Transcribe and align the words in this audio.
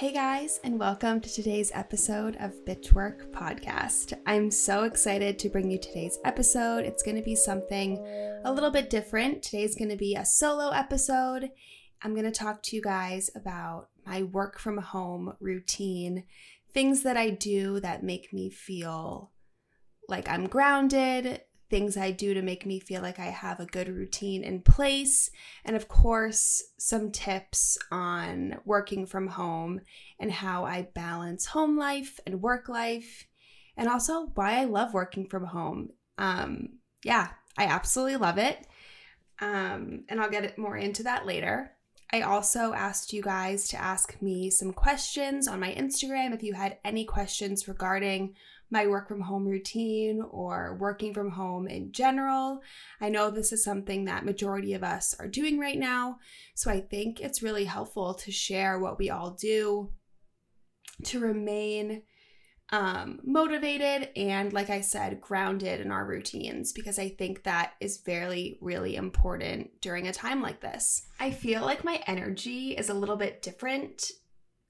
Hey 0.00 0.14
guys, 0.14 0.60
and 0.64 0.80
welcome 0.80 1.20
to 1.20 1.28
today's 1.28 1.70
episode 1.74 2.34
of 2.40 2.64
Bitchwork 2.64 3.30
Podcast. 3.32 4.14
I'm 4.24 4.50
so 4.50 4.84
excited 4.84 5.38
to 5.38 5.50
bring 5.50 5.70
you 5.70 5.76
today's 5.76 6.18
episode. 6.24 6.86
It's 6.86 7.02
going 7.02 7.18
to 7.18 7.22
be 7.22 7.34
something 7.34 7.98
a 8.46 8.50
little 8.50 8.70
bit 8.70 8.88
different. 8.88 9.42
Today's 9.42 9.76
going 9.76 9.90
to 9.90 9.98
be 9.98 10.14
a 10.14 10.24
solo 10.24 10.70
episode. 10.70 11.50
I'm 12.02 12.14
going 12.14 12.24
to 12.24 12.30
talk 12.30 12.62
to 12.62 12.76
you 12.76 12.80
guys 12.80 13.28
about 13.36 13.88
my 14.06 14.22
work 14.22 14.58
from 14.58 14.78
home 14.78 15.34
routine, 15.38 16.24
things 16.72 17.02
that 17.02 17.18
I 17.18 17.28
do 17.28 17.78
that 17.80 18.02
make 18.02 18.32
me 18.32 18.48
feel 18.48 19.32
like 20.08 20.30
I'm 20.30 20.46
grounded, 20.46 21.42
things 21.70 21.96
I 21.96 22.10
do 22.10 22.34
to 22.34 22.42
make 22.42 22.66
me 22.66 22.80
feel 22.80 23.00
like 23.00 23.18
I 23.18 23.26
have 23.26 23.60
a 23.60 23.66
good 23.66 23.88
routine 23.88 24.42
in 24.42 24.60
place, 24.60 25.30
and 25.64 25.76
of 25.76 25.88
course, 25.88 26.62
some 26.78 27.10
tips 27.10 27.78
on 27.90 28.58
working 28.64 29.06
from 29.06 29.28
home 29.28 29.80
and 30.18 30.32
how 30.32 30.64
I 30.64 30.88
balance 30.94 31.46
home 31.46 31.78
life 31.78 32.20
and 32.26 32.42
work 32.42 32.68
life, 32.68 33.26
and 33.76 33.88
also 33.88 34.26
why 34.34 34.58
I 34.58 34.64
love 34.64 34.92
working 34.92 35.26
from 35.26 35.44
home. 35.44 35.90
Um, 36.18 36.80
yeah, 37.04 37.28
I 37.56 37.64
absolutely 37.64 38.16
love 38.16 38.36
it. 38.36 38.66
Um, 39.40 40.04
and 40.08 40.20
I'll 40.20 40.30
get 40.30 40.58
more 40.58 40.76
into 40.76 41.04
that 41.04 41.24
later. 41.24 41.72
I 42.12 42.22
also 42.22 42.72
asked 42.72 43.12
you 43.12 43.22
guys 43.22 43.68
to 43.68 43.80
ask 43.80 44.20
me 44.20 44.50
some 44.50 44.72
questions 44.72 45.46
on 45.46 45.60
my 45.60 45.72
Instagram 45.72 46.34
if 46.34 46.42
you 46.42 46.54
had 46.54 46.78
any 46.84 47.04
questions 47.04 47.68
regarding 47.68 48.34
my 48.70 48.86
work 48.86 49.08
from 49.08 49.20
home 49.20 49.46
routine 49.46 50.22
or 50.30 50.76
working 50.80 51.12
from 51.12 51.30
home 51.30 51.66
in 51.66 51.92
general. 51.92 52.60
I 53.00 53.08
know 53.08 53.30
this 53.30 53.52
is 53.52 53.64
something 53.64 54.04
that 54.04 54.24
majority 54.24 54.74
of 54.74 54.84
us 54.84 55.14
are 55.18 55.28
doing 55.28 55.58
right 55.58 55.78
now, 55.78 56.18
so 56.54 56.70
I 56.70 56.80
think 56.80 57.20
it's 57.20 57.42
really 57.42 57.64
helpful 57.64 58.14
to 58.14 58.30
share 58.30 58.78
what 58.78 58.98
we 58.98 59.10
all 59.10 59.32
do 59.32 59.90
to 61.04 61.20
remain 61.20 62.02
um, 62.72 63.18
motivated 63.24 64.10
and, 64.16 64.52
like 64.52 64.70
I 64.70 64.80
said, 64.80 65.20
grounded 65.20 65.80
in 65.80 65.90
our 65.90 66.06
routines 66.06 66.72
because 66.72 66.98
I 66.98 67.08
think 67.08 67.42
that 67.42 67.72
is 67.80 67.98
very, 67.98 68.58
really 68.60 68.94
important 68.94 69.80
during 69.80 70.06
a 70.06 70.12
time 70.12 70.40
like 70.40 70.60
this. 70.60 71.06
I 71.18 71.32
feel 71.32 71.62
like 71.62 71.84
my 71.84 72.00
energy 72.06 72.76
is 72.76 72.88
a 72.88 72.94
little 72.94 73.16
bit 73.16 73.42
different 73.42 74.12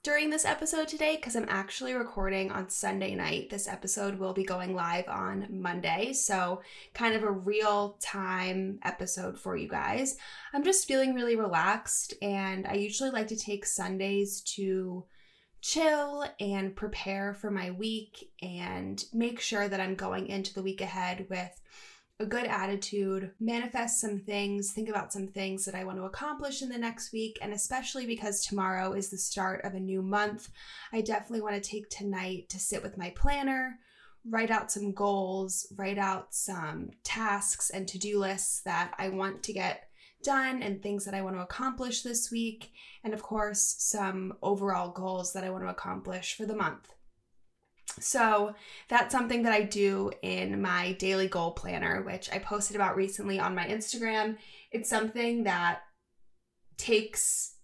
during 0.03 0.31
this 0.31 0.47
episode 0.47 0.89
today 0.89 1.17
because 1.17 1.37
I'm 1.37 1.48
actually 1.48 1.93
recording 1.93 2.51
on 2.51 2.70
Sunday 2.70 3.15
night. 3.15 3.51
This 3.51 3.69
episode 3.69 4.19
will 4.19 4.33
be 4.33 4.45
going 4.45 4.75
live 4.75 5.07
on 5.09 5.47
Monday. 5.51 6.15
So, 6.15 6.62
kind 6.95 7.15
of 7.15 7.23
a 7.23 7.31
real 7.31 7.98
time 8.01 8.79
episode 8.83 9.39
for 9.39 9.57
you 9.57 9.69
guys. 9.69 10.17
I'm 10.55 10.65
just 10.65 10.89
feeling 10.89 11.15
really 11.15 11.37
relaxed, 11.37 12.15
and 12.23 12.67
I 12.67 12.75
usually 12.75 13.11
like 13.11 13.29
to 13.29 13.37
take 13.37 13.67
Sundays 13.67 14.41
to 14.57 15.05
chill 15.61 16.25
and 16.41 16.75
prepare 16.75 17.35
for 17.35 17.51
my 17.51 17.70
week 17.70 18.31
and 18.41 19.05
make 19.12 19.39
sure 19.39 19.69
that 19.69 19.81
I'm 19.81 19.95
going 19.95 20.29
into 20.29 20.55
the 20.55 20.62
week 20.62 20.81
ahead 20.81 21.27
with 21.29 21.61
a 22.21 22.27
good 22.27 22.45
attitude, 22.45 23.31
manifest 23.41 23.99
some 23.99 24.19
things, 24.19 24.73
think 24.73 24.91
about 24.91 25.11
some 25.11 25.27
things 25.27 25.65
that 25.65 25.75
I 25.75 25.85
want 25.85 25.97
to 25.97 26.05
accomplish 26.05 26.61
in 26.61 26.69
the 26.69 26.77
next 26.77 27.13
week. 27.13 27.39
And 27.41 27.55
especially 27.55 28.07
because 28.07 28.45
tomorrow 28.45 28.93
is 28.93 29.09
the 29.09 29.17
start 29.17 29.65
of 29.65 29.73
a 29.73 29.81
new 29.81 30.03
month, 30.03 30.51
I 30.93 31.01
definitely 31.01 31.41
want 31.41 31.61
to 31.61 31.69
take 31.69 31.89
tonight 31.89 32.51
to 32.51 32.59
sit 32.59 32.83
with 32.83 32.98
my 32.98 33.11
planner, 33.17 33.79
write 34.29 34.51
out 34.51 34.71
some 34.71 34.93
goals, 34.93 35.67
write 35.77 35.97
out 35.97 36.35
some 36.35 36.91
tasks 37.05 37.71
and 37.71 37.89
to 37.89 37.98
do 37.98 38.19
lists 38.19 38.61
that 38.67 38.93
I 38.98 39.09
want 39.09 39.43
to 39.45 39.55
get 39.55 39.89
done 40.23 40.63
and 40.63 40.83
things 40.83 41.07
that 41.07 41.15
I 41.15 41.23
want 41.23 41.37
to 41.37 41.43
accomplish 41.43 42.03
this 42.03 42.31
week. 42.31 42.73
And 43.03 43.15
of 43.15 43.23
course, 43.23 43.77
some 43.79 44.35
overall 44.43 44.91
goals 44.91 45.33
that 45.33 45.45
I 45.45 45.48
want 45.48 45.65
to 45.65 45.71
accomplish 45.71 46.37
for 46.37 46.45
the 46.45 46.55
month. 46.55 46.93
So 47.98 48.55
that's 48.88 49.12
something 49.12 49.42
that 49.42 49.52
I 49.52 49.62
do 49.62 50.12
in 50.22 50.60
my 50.60 50.92
daily 50.92 51.28
goal 51.28 51.52
planner, 51.52 52.02
which 52.02 52.30
I 52.33 52.39
posted 52.39 52.77
about 52.77 52.96
recently 52.96 53.39
on 53.39 53.55
my 53.55 53.67
Instagram. 53.67 54.36
It's 54.70 54.89
something 54.89 55.45
that 55.45 55.80
takes 56.77 57.56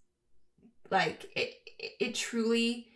like 0.91 1.27
it 1.35 1.55
it 2.01 2.15
truly 2.15 2.89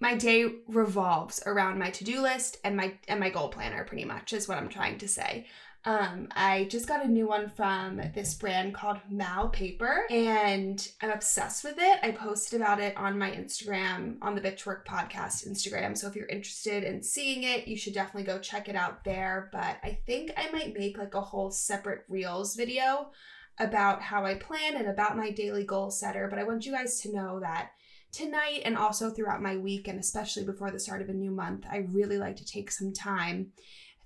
my 0.00 0.14
day 0.14 0.46
revolves 0.68 1.42
around 1.46 1.78
my 1.78 1.90
to-do 1.90 2.20
list 2.20 2.58
and 2.64 2.76
my 2.76 2.94
and 3.08 3.18
my 3.18 3.30
goal 3.30 3.48
planner 3.48 3.84
pretty 3.84 4.04
much 4.04 4.32
is 4.32 4.48
what 4.48 4.58
I'm 4.58 4.68
trying 4.68 4.98
to 4.98 5.08
say. 5.08 5.46
Um, 5.86 6.26
I 6.34 6.64
just 6.64 6.88
got 6.88 7.04
a 7.04 7.08
new 7.08 7.28
one 7.28 7.48
from 7.48 8.02
this 8.12 8.34
brand 8.34 8.74
called 8.74 8.98
Mal 9.08 9.48
Paper, 9.50 10.04
and 10.10 10.86
I'm 11.00 11.10
obsessed 11.10 11.62
with 11.62 11.76
it. 11.78 12.00
I 12.02 12.10
posted 12.10 12.60
about 12.60 12.80
it 12.80 12.96
on 12.96 13.16
my 13.16 13.30
Instagram, 13.30 14.16
on 14.20 14.34
the 14.34 14.40
Bitchwork 14.40 14.84
Podcast 14.84 15.48
Instagram. 15.48 15.96
So 15.96 16.08
if 16.08 16.16
you're 16.16 16.26
interested 16.26 16.82
in 16.82 17.04
seeing 17.04 17.44
it, 17.44 17.68
you 17.68 17.76
should 17.76 17.94
definitely 17.94 18.24
go 18.24 18.40
check 18.40 18.68
it 18.68 18.74
out 18.74 19.04
there. 19.04 19.48
But 19.52 19.78
I 19.84 20.00
think 20.06 20.32
I 20.36 20.50
might 20.50 20.76
make 20.76 20.98
like 20.98 21.14
a 21.14 21.20
whole 21.20 21.52
separate 21.52 22.02
Reels 22.08 22.56
video 22.56 23.12
about 23.60 24.02
how 24.02 24.26
I 24.26 24.34
plan 24.34 24.74
and 24.74 24.88
about 24.88 25.16
my 25.16 25.30
daily 25.30 25.64
goal 25.64 25.92
setter. 25.92 26.26
But 26.28 26.40
I 26.40 26.44
want 26.44 26.66
you 26.66 26.72
guys 26.72 27.00
to 27.02 27.14
know 27.14 27.38
that 27.38 27.70
tonight 28.10 28.62
and 28.64 28.76
also 28.76 29.10
throughout 29.10 29.40
my 29.40 29.56
week, 29.56 29.86
and 29.86 30.00
especially 30.00 30.44
before 30.44 30.72
the 30.72 30.80
start 30.80 31.00
of 31.00 31.10
a 31.10 31.14
new 31.14 31.30
month, 31.30 31.64
I 31.70 31.86
really 31.92 32.18
like 32.18 32.34
to 32.36 32.44
take 32.44 32.72
some 32.72 32.92
time 32.92 33.52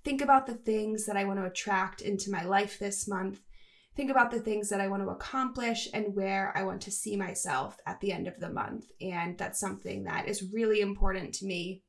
think 0.05 0.21
about 0.21 0.47
the 0.47 0.55
things 0.55 1.07
that 1.07 1.17
I 1.17 1.25
want 1.25 1.39
to 1.39 1.47
attract 1.47 2.01
into 2.01 2.31
my 2.31 2.45
life 2.45 2.79
this 2.79 3.09
month. 3.09 3.41
Think 3.97 4.11
about 4.11 4.31
the 4.31 4.41
things 4.41 4.69
that 4.69 4.81
I 4.81 4.89
want 4.89 5.03
to 5.03 5.11
accomplish 5.11 5.89
and 5.93 6.15
where 6.15 6.53
I 6.57 6.63
want 6.63 6.81
to 6.83 6.91
see 6.91 7.17
myself 7.17 7.77
at 7.87 8.01
the 8.01 8.13
end 8.13 8.29
of 8.29 8.39
the 8.39 8.51
month. 8.51 8.87
And 9.01 9.37
that's 9.37 9.61
something 9.61 10.05
that 10.05 10.29
is 10.29 10.53
really 10.53 10.81
important 10.81 11.35
to 11.35 11.47
me 11.47 11.83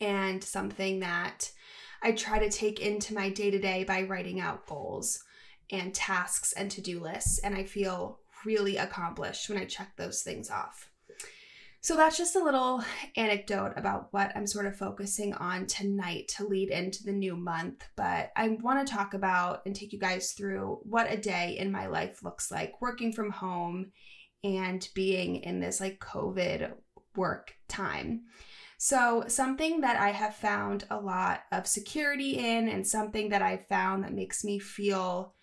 and 0.00 0.42
something 0.42 1.00
that 1.00 1.50
I 2.02 2.12
try 2.12 2.38
to 2.38 2.50
take 2.50 2.80
into 2.80 3.14
my 3.14 3.30
day 3.30 3.50
to 3.50 3.58
day 3.58 3.84
by 3.84 4.02
writing 4.02 4.40
out 4.40 4.66
goals 4.66 5.20
and 5.70 5.94
tasks 5.94 6.52
and 6.52 6.70
to 6.72 6.82
do 6.82 7.00
lists. 7.00 7.38
And 7.38 7.54
I 7.54 7.64
feel 7.64 8.18
really 8.44 8.76
accomplished 8.76 9.48
when 9.48 9.58
I 9.58 9.64
check 9.64 9.92
those 9.96 10.22
things 10.22 10.50
off. 10.50 10.90
So 11.84 11.96
that's 11.96 12.16
just 12.16 12.34
a 12.34 12.42
little 12.42 12.82
anecdote 13.14 13.74
about 13.76 14.08
what 14.10 14.32
I'm 14.34 14.46
sort 14.46 14.64
of 14.64 14.74
focusing 14.74 15.34
on 15.34 15.66
tonight 15.66 16.28
to 16.28 16.48
lead 16.48 16.70
into 16.70 17.04
the 17.04 17.12
new 17.12 17.36
month. 17.36 17.86
But 17.94 18.30
I 18.36 18.56
want 18.62 18.86
to 18.86 18.90
talk 18.90 19.12
about 19.12 19.60
and 19.66 19.76
take 19.76 19.92
you 19.92 19.98
guys 19.98 20.32
through 20.32 20.78
what 20.84 21.12
a 21.12 21.18
day 21.18 21.58
in 21.58 21.70
my 21.70 21.88
life 21.88 22.22
looks 22.22 22.50
like 22.50 22.80
working 22.80 23.12
from 23.12 23.30
home 23.30 23.92
and 24.42 24.88
being 24.94 25.36
in 25.36 25.60
this 25.60 25.78
like 25.78 25.98
COVID 25.98 26.72
work 27.16 27.52
time. 27.68 28.22
So, 28.78 29.24
something 29.28 29.82
that 29.82 30.00
I 30.00 30.08
have 30.08 30.36
found 30.36 30.84
a 30.88 30.98
lot 30.98 31.42
of 31.52 31.66
security 31.66 32.38
in, 32.38 32.66
and 32.66 32.86
something 32.86 33.28
that 33.28 33.42
I've 33.42 33.68
found 33.68 34.04
that 34.04 34.14
makes 34.14 34.42
me 34.42 34.58
feel 34.58 35.34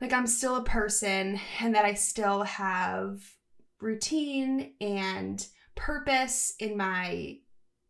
like 0.00 0.14
I'm 0.14 0.26
still 0.26 0.56
a 0.56 0.64
person 0.64 1.38
and 1.60 1.74
that 1.74 1.84
I 1.84 1.92
still 1.92 2.44
have 2.44 3.20
routine 3.82 4.72
and 4.80 5.46
purpose 5.76 6.54
in 6.58 6.76
my 6.76 7.38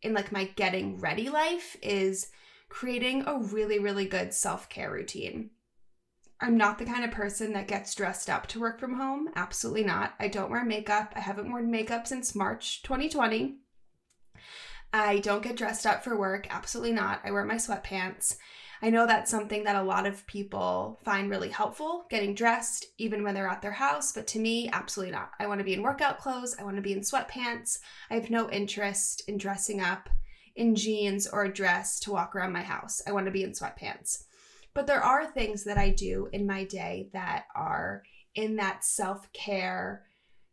in 0.02 0.14
like 0.14 0.32
my 0.32 0.44
getting 0.56 0.98
ready 1.00 1.28
life 1.28 1.76
is 1.82 2.30
creating 2.68 3.24
a 3.26 3.38
really 3.38 3.78
really 3.78 4.06
good 4.06 4.32
self-care 4.34 4.90
routine. 4.90 5.50
I'm 6.40 6.56
not 6.56 6.78
the 6.78 6.84
kind 6.84 7.04
of 7.04 7.10
person 7.10 7.52
that 7.52 7.68
gets 7.68 7.94
dressed 7.94 8.28
up 8.28 8.46
to 8.48 8.60
work 8.60 8.78
from 8.78 8.94
home. 8.94 9.28
Absolutely 9.34 9.84
not. 9.84 10.14
I 10.18 10.28
don't 10.28 10.50
wear 10.50 10.64
makeup. 10.64 11.12
I 11.16 11.20
haven't 11.20 11.50
worn 11.50 11.70
makeup 11.70 12.06
since 12.06 12.34
March 12.34 12.82
2020. 12.82 13.56
I 14.92 15.18
don't 15.20 15.42
get 15.42 15.56
dressed 15.56 15.86
up 15.86 16.04
for 16.04 16.16
work. 16.16 16.46
Absolutely 16.50 16.92
not. 16.92 17.20
I 17.24 17.30
wear 17.30 17.44
my 17.44 17.54
sweatpants. 17.54 18.36
I 18.84 18.90
know 18.90 19.06
that's 19.06 19.30
something 19.30 19.64
that 19.64 19.76
a 19.76 19.82
lot 19.82 20.04
of 20.04 20.26
people 20.26 21.00
find 21.06 21.30
really 21.30 21.48
helpful, 21.48 22.04
getting 22.10 22.34
dressed 22.34 22.84
even 22.98 23.22
when 23.22 23.32
they're 23.32 23.48
at 23.48 23.62
their 23.62 23.72
house, 23.72 24.12
but 24.12 24.26
to 24.26 24.38
me, 24.38 24.68
absolutely 24.74 25.12
not. 25.12 25.30
I 25.40 25.46
want 25.46 25.60
to 25.60 25.64
be 25.64 25.72
in 25.72 25.80
workout 25.80 26.18
clothes, 26.18 26.54
I 26.58 26.64
want 26.64 26.76
to 26.76 26.82
be 26.82 26.92
in 26.92 27.00
sweatpants. 27.00 27.78
I 28.10 28.14
have 28.16 28.28
no 28.28 28.50
interest 28.50 29.22
in 29.26 29.38
dressing 29.38 29.80
up 29.80 30.10
in 30.54 30.74
jeans 30.74 31.26
or 31.26 31.44
a 31.44 31.52
dress 31.52 31.98
to 32.00 32.12
walk 32.12 32.36
around 32.36 32.52
my 32.52 32.60
house. 32.60 33.00
I 33.06 33.12
want 33.12 33.24
to 33.24 33.32
be 33.32 33.42
in 33.42 33.52
sweatpants. 33.52 34.24
But 34.74 34.86
there 34.86 35.02
are 35.02 35.24
things 35.24 35.64
that 35.64 35.78
I 35.78 35.88
do 35.88 36.28
in 36.34 36.46
my 36.46 36.64
day 36.64 37.08
that 37.14 37.46
are 37.56 38.02
in 38.34 38.56
that 38.56 38.84
self 38.84 39.32
care 39.32 40.02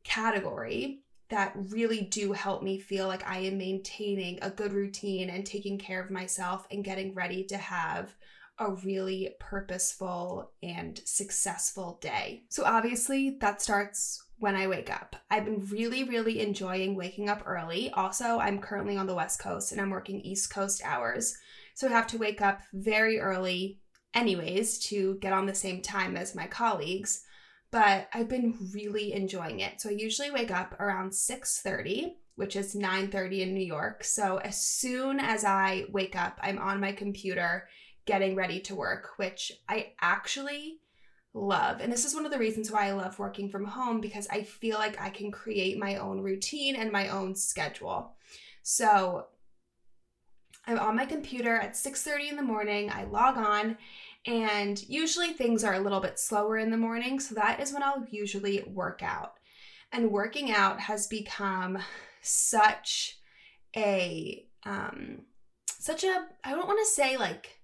category 0.05 1.01
that 1.31 1.53
really 1.69 2.01
do 2.01 2.33
help 2.33 2.61
me 2.61 2.77
feel 2.77 3.07
like 3.07 3.27
I 3.27 3.39
am 3.39 3.57
maintaining 3.57 4.37
a 4.41 4.49
good 4.49 4.73
routine 4.73 5.29
and 5.29 5.45
taking 5.45 5.77
care 5.77 6.01
of 6.01 6.11
myself 6.11 6.67
and 6.69 6.83
getting 6.83 7.13
ready 7.13 7.45
to 7.45 7.57
have 7.57 8.15
a 8.61 8.71
really 8.85 9.35
purposeful 9.39 10.51
and 10.61 11.01
successful 11.05 11.99
day. 12.01 12.43
So, 12.49 12.63
obviously, 12.63 13.37
that 13.41 13.61
starts 13.61 14.23
when 14.37 14.55
I 14.55 14.67
wake 14.67 14.89
up. 14.89 15.15
I've 15.29 15.45
been 15.45 15.65
really, 15.65 16.03
really 16.03 16.39
enjoying 16.39 16.95
waking 16.95 17.29
up 17.29 17.43
early. 17.45 17.89
Also, 17.91 18.39
I'm 18.39 18.59
currently 18.59 18.97
on 18.97 19.07
the 19.07 19.15
West 19.15 19.39
Coast 19.39 19.71
and 19.71 19.81
I'm 19.81 19.89
working 19.89 20.21
East 20.21 20.53
Coast 20.53 20.81
hours. 20.85 21.35
So, 21.73 21.87
I 21.87 21.91
have 21.91 22.07
to 22.07 22.17
wake 22.17 22.41
up 22.41 22.61
very 22.73 23.19
early, 23.19 23.79
anyways, 24.13 24.79
to 24.89 25.17
get 25.21 25.33
on 25.33 25.47
the 25.47 25.55
same 25.55 25.81
time 25.81 26.15
as 26.15 26.35
my 26.35 26.47
colleagues 26.47 27.23
but 27.71 28.09
I've 28.13 28.27
been 28.27 28.69
really 28.73 29.13
enjoying 29.13 29.61
it. 29.61 29.79
So 29.79 29.87
I 29.87 29.93
usually 29.93 30.29
wake 30.29 30.51
up 30.51 30.77
around 30.77 31.11
6:30 31.11 32.17
which 32.35 32.55
is 32.55 32.75
9:30 32.75 33.41
in 33.41 33.53
New 33.53 33.63
York. 33.63 34.03
So 34.03 34.37
as 34.37 34.65
soon 34.65 35.19
as 35.19 35.43
I 35.43 35.85
wake 35.89 36.15
up, 36.15 36.39
I'm 36.41 36.57
on 36.57 36.79
my 36.79 36.91
computer 36.91 37.67
getting 38.05 38.35
ready 38.35 38.59
to 38.61 38.75
work, 38.75 39.11
which 39.17 39.51
I 39.69 39.93
actually 40.01 40.79
love. 41.33 41.79
And 41.79 41.91
this 41.91 42.05
is 42.05 42.13
one 42.13 42.25
of 42.25 42.31
the 42.31 42.37
reasons 42.37 42.71
why 42.71 42.87
I 42.87 42.91
love 42.93 43.19
working 43.19 43.49
from 43.49 43.65
home 43.65 44.01
because 44.01 44.27
I 44.29 44.43
feel 44.43 44.77
like 44.77 44.99
I 45.01 45.09
can 45.09 45.31
create 45.31 45.77
my 45.77 45.95
own 45.97 46.21
routine 46.21 46.75
and 46.75 46.91
my 46.91 47.09
own 47.09 47.35
schedule. 47.35 48.15
So 48.63 49.27
I'm 50.67 50.79
on 50.79 50.95
my 50.95 51.05
computer 51.05 51.55
at 51.55 51.75
6:30 51.75 52.29
in 52.29 52.35
the 52.35 52.41
morning. 52.41 52.91
I 52.91 53.05
log 53.05 53.37
on 53.37 53.77
and 54.25 54.81
usually 54.87 55.33
things 55.33 55.63
are 55.63 55.73
a 55.73 55.79
little 55.79 55.99
bit 55.99 56.19
slower 56.19 56.57
in 56.57 56.69
the 56.69 56.77
morning, 56.77 57.19
so 57.19 57.33
that 57.35 57.59
is 57.59 57.73
when 57.73 57.81
I'll 57.81 58.05
usually 58.11 58.61
work 58.67 59.01
out. 59.01 59.39
And 59.91 60.11
working 60.11 60.51
out 60.51 60.79
has 60.79 61.07
become 61.07 61.79
such 62.21 63.17
a 63.75 64.45
um 64.63 65.23
such 65.65 66.03
a 66.03 66.27
I 66.43 66.51
don't 66.51 66.67
want 66.67 66.79
to 66.79 66.93
say 66.93 67.17
like 67.17 67.60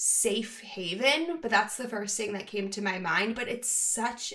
safe 0.00 0.60
haven, 0.60 1.40
but 1.42 1.50
that's 1.50 1.76
the 1.76 1.88
first 1.88 2.16
thing 2.16 2.32
that 2.32 2.46
came 2.46 2.70
to 2.70 2.80
my 2.80 2.98
mind, 2.98 3.34
but 3.34 3.48
it's 3.48 3.68
such 3.68 4.32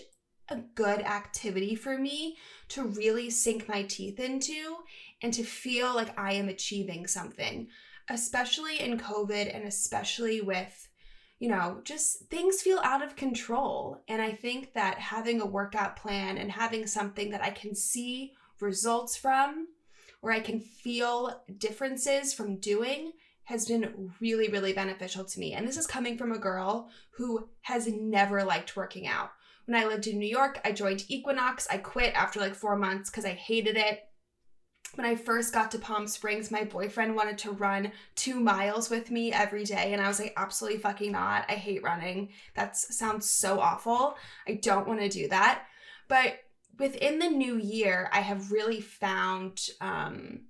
a 0.50 0.58
good 0.76 1.00
activity 1.00 1.74
for 1.74 1.98
me 1.98 2.38
to 2.68 2.84
really 2.84 3.30
sink 3.30 3.70
my 3.70 3.82
teeth 3.84 4.20
into 4.20 4.76
and 5.22 5.34
to 5.34 5.44
feel 5.44 5.96
like 5.96 6.20
I 6.20 6.34
am 6.34 6.50
achieving 6.50 7.08
something, 7.08 7.70
especially 8.10 8.82
in 8.82 9.00
COVID 9.00 9.56
and 9.56 9.64
especially 9.64 10.42
with 10.42 10.90
you 11.40 11.50
know, 11.50 11.82
just 11.84 12.30
things 12.30 12.62
feel 12.62 12.80
out 12.84 13.04
of 13.04 13.18
control. 13.18 14.02
And 14.08 14.22
I 14.22 14.32
think 14.32 14.74
that 14.76 14.98
having 14.98 15.42
a 15.42 15.46
workout 15.46 15.98
plan 15.98 16.38
and 16.38 16.50
having 16.50 16.88
something 16.88 17.32
that 17.32 17.44
I 17.44 17.50
can 17.50 17.76
see 17.76 18.32
results 18.62 19.18
from, 19.18 19.68
or 20.22 20.32
I 20.32 20.40
can 20.40 20.62
feel 20.62 21.44
differences 21.58 22.34
from 22.34 22.62
doing, 22.62 23.12
has 23.46 23.66
been 23.66 24.12
really, 24.20 24.48
really 24.50 24.74
beneficial 24.74 25.26
to 25.26 25.40
me. 25.40 25.54
And 25.54 25.68
this 25.68 25.78
is 25.78 25.88
coming 25.88 26.18
from 26.18 26.32
a 26.32 26.40
girl 26.40 26.90
who 27.18 27.50
has 27.62 27.88
never 27.88 28.44
liked 28.44 28.76
working 28.76 29.08
out. 29.08 29.32
When 29.66 29.82
I 29.82 29.86
lived 29.86 30.08
in 30.08 30.20
New 30.20 30.28
York, 30.28 30.60
I 30.66 30.72
joined 30.72 31.06
Equinox. 31.08 31.68
I 31.70 31.78
quit 31.78 32.14
after 32.16 32.40
like 32.40 32.56
four 32.56 32.76
months 32.76 33.10
because 33.10 33.26
I 33.26 33.32
hated 33.32 33.78
it 33.78 34.04
when 34.96 35.08
I 35.08 35.16
first 35.16 35.54
got 35.54 35.72
to 35.72 35.80
Palm 35.80 36.08
Springs, 36.08 36.52
my 36.52 36.64
boyfriend 36.64 37.16
wanted 37.16 37.38
to 37.40 37.52
run 37.52 37.92
two 38.16 38.40
miles 38.40 38.90
with 38.90 39.10
me 39.10 39.32
every 39.32 39.64
day. 39.64 39.94
And 39.94 40.02
I 40.02 40.08
was 40.08 40.20
like, 40.20 40.34
absolutely 40.38 40.80
fucking 40.80 41.12
not. 41.12 41.46
I 41.50 41.54
hate 41.54 41.84
running. 41.84 42.30
That 42.56 42.78
sounds 42.78 43.28
so 43.28 43.60
awful. 43.60 44.16
I 44.48 44.56
don't 44.56 44.88
want 44.88 45.00
to 45.00 45.10
do 45.10 45.28
that. 45.30 45.64
But 46.08 46.36
within 46.78 47.20
the 47.20 47.30
new 47.30 47.58
year, 47.58 48.10
I 48.14 48.20
have 48.20 48.52
really 48.52 48.82
found 48.82 49.68
um, 49.82 50.42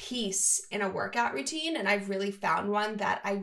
peace 0.00 0.66
in 0.70 0.80
a 0.80 0.88
workout 0.88 1.34
routine. 1.34 1.76
And 1.76 1.86
I've 1.86 2.08
really 2.08 2.30
found 2.30 2.70
one 2.70 2.96
that 2.96 3.20
I 3.22 3.42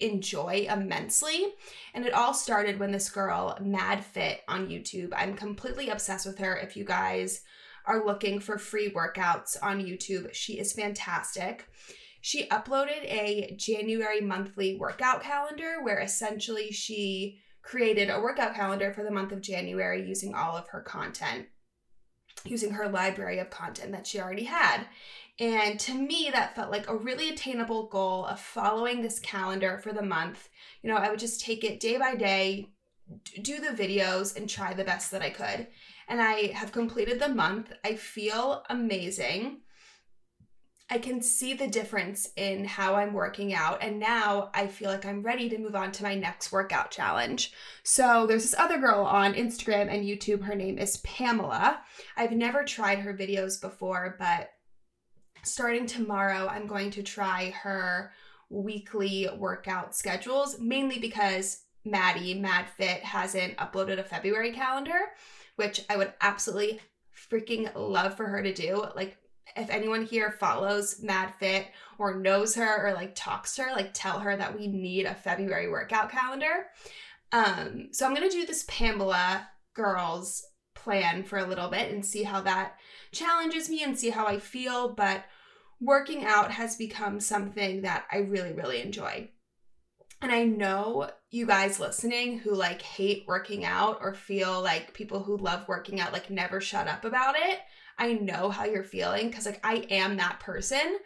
enjoy 0.00 0.66
immensely. 0.70 1.52
And 1.92 2.06
it 2.06 2.14
all 2.14 2.32
started 2.32 2.78
when 2.78 2.92
this 2.92 3.10
girl, 3.10 3.58
MadFit 3.60 4.38
on 4.48 4.68
YouTube, 4.68 5.10
I'm 5.14 5.34
completely 5.34 5.90
obsessed 5.90 6.26
with 6.26 6.38
her. 6.38 6.56
If 6.56 6.76
you 6.76 6.84
guys 6.84 7.42
are 7.84 8.06
looking 8.06 8.40
for 8.40 8.58
free 8.58 8.90
workouts 8.90 9.56
on 9.62 9.84
YouTube, 9.84 10.32
she 10.32 10.58
is 10.58 10.72
fantastic. 10.72 11.68
She 12.22 12.48
uploaded 12.48 13.04
a 13.04 13.54
January 13.56 14.20
monthly 14.20 14.76
workout 14.76 15.22
calendar 15.22 15.82
where 15.82 15.98
essentially 15.98 16.72
she 16.72 17.40
created 17.62 18.08
a 18.08 18.20
workout 18.20 18.54
calendar 18.54 18.92
for 18.94 19.04
the 19.04 19.10
month 19.10 19.32
of 19.32 19.42
January 19.42 20.06
using 20.08 20.34
all 20.34 20.56
of 20.56 20.68
her 20.68 20.80
content, 20.80 21.48
using 22.44 22.72
her 22.72 22.88
library 22.88 23.38
of 23.38 23.50
content 23.50 23.92
that 23.92 24.06
she 24.06 24.20
already 24.20 24.44
had. 24.44 24.86
And 25.40 25.78
to 25.80 25.94
me, 25.94 26.30
that 26.32 26.56
felt 26.56 26.70
like 26.70 26.88
a 26.88 26.96
really 26.96 27.28
attainable 27.28 27.86
goal 27.86 28.26
of 28.26 28.40
following 28.40 29.02
this 29.02 29.20
calendar 29.20 29.78
for 29.78 29.92
the 29.92 30.02
month. 30.02 30.48
You 30.82 30.90
know, 30.90 30.96
I 30.96 31.10
would 31.10 31.20
just 31.20 31.40
take 31.40 31.62
it 31.62 31.78
day 31.78 31.96
by 31.96 32.16
day, 32.16 32.70
do 33.42 33.60
the 33.60 33.68
videos, 33.68 34.36
and 34.36 34.48
try 34.48 34.74
the 34.74 34.82
best 34.84 35.12
that 35.12 35.22
I 35.22 35.30
could 35.30 35.68
and 36.08 36.20
I 36.20 36.52
have 36.52 36.72
completed 36.72 37.20
the 37.20 37.28
month. 37.28 37.72
I 37.84 37.94
feel 37.94 38.64
amazing. 38.70 39.60
I 40.90 40.98
can 40.98 41.20
see 41.20 41.52
the 41.52 41.66
difference 41.66 42.30
in 42.34 42.64
how 42.64 42.94
I'm 42.94 43.12
working 43.12 43.52
out, 43.52 43.82
and 43.82 43.98
now 43.98 44.50
I 44.54 44.68
feel 44.68 44.88
like 44.88 45.04
I'm 45.04 45.22
ready 45.22 45.50
to 45.50 45.58
move 45.58 45.74
on 45.74 45.92
to 45.92 46.02
my 46.02 46.14
next 46.14 46.50
workout 46.50 46.90
challenge. 46.90 47.52
So, 47.82 48.26
there's 48.26 48.42
this 48.42 48.58
other 48.58 48.78
girl 48.78 49.04
on 49.04 49.34
Instagram 49.34 49.92
and 49.92 50.06
YouTube. 50.06 50.42
Her 50.44 50.54
name 50.54 50.78
is 50.78 50.96
Pamela. 50.98 51.80
I've 52.16 52.32
never 52.32 52.64
tried 52.64 53.00
her 53.00 53.12
videos 53.12 53.60
before, 53.60 54.16
but 54.18 54.48
starting 55.42 55.86
tomorrow, 55.86 56.48
I'm 56.48 56.66
going 56.66 56.90
to 56.92 57.02
try 57.02 57.50
her 57.62 58.12
weekly 58.50 59.28
workout 59.36 59.94
schedules, 59.94 60.58
mainly 60.58 60.98
because 60.98 61.62
Maddie, 61.84 62.34
MadFit, 62.34 63.00
hasn't 63.00 63.56
uploaded 63.56 63.98
a 63.98 64.04
February 64.04 64.52
calendar 64.52 64.98
which 65.58 65.84
I 65.90 65.96
would 65.96 66.12
absolutely 66.20 66.80
freaking 67.12 67.68
love 67.74 68.16
for 68.16 68.26
her 68.26 68.40
to 68.44 68.54
do. 68.54 68.84
Like, 68.94 69.18
if 69.56 69.70
anyone 69.70 70.04
here 70.04 70.30
follows 70.30 71.00
MadFit 71.02 71.66
or 71.98 72.14
knows 72.14 72.54
her 72.54 72.86
or 72.86 72.94
like 72.94 73.16
talks 73.16 73.56
to 73.56 73.62
her, 73.62 73.72
like 73.72 73.90
tell 73.92 74.20
her 74.20 74.36
that 74.36 74.56
we 74.56 74.68
need 74.68 75.04
a 75.04 75.16
February 75.16 75.68
workout 75.68 76.12
calendar. 76.12 76.66
Um, 77.32 77.88
so 77.90 78.06
I'm 78.06 78.14
gonna 78.14 78.30
do 78.30 78.46
this 78.46 78.64
Pamela 78.68 79.48
girls 79.74 80.46
plan 80.82 81.22
for 81.22 81.38
a 81.38 81.46
little 81.46 81.68
bit 81.68 81.92
and 81.92 82.04
see 82.04 82.22
how 82.22 82.40
that 82.42 82.76
challenges 83.12 83.68
me 83.68 83.82
and 83.82 83.98
see 83.98 84.10
how 84.10 84.26
I 84.26 84.38
feel. 84.38 84.94
But 84.94 85.24
working 85.80 86.24
out 86.24 86.50
has 86.52 86.76
become 86.76 87.20
something 87.20 87.82
that 87.82 88.06
I 88.10 88.18
really, 88.18 88.52
really 88.52 88.80
enjoy. 88.80 89.30
And 90.20 90.32
I 90.32 90.44
know 90.44 91.10
you 91.30 91.46
guys 91.46 91.78
listening 91.78 92.38
who 92.38 92.54
like 92.54 92.82
hate 92.82 93.24
working 93.28 93.64
out 93.64 93.98
or 94.00 94.14
feel 94.14 94.60
like 94.60 94.94
people 94.94 95.22
who 95.22 95.36
love 95.36 95.68
working 95.68 96.00
out 96.00 96.12
like 96.12 96.30
never 96.30 96.60
shut 96.60 96.88
up 96.88 97.04
about 97.04 97.36
it. 97.36 97.60
I 97.98 98.14
know 98.14 98.50
how 98.50 98.64
you're 98.64 98.84
feeling 98.84 99.28
because 99.28 99.46
like 99.46 99.60
I 99.64 99.86
am 99.90 100.16
that 100.16 100.40
person. 100.40 100.98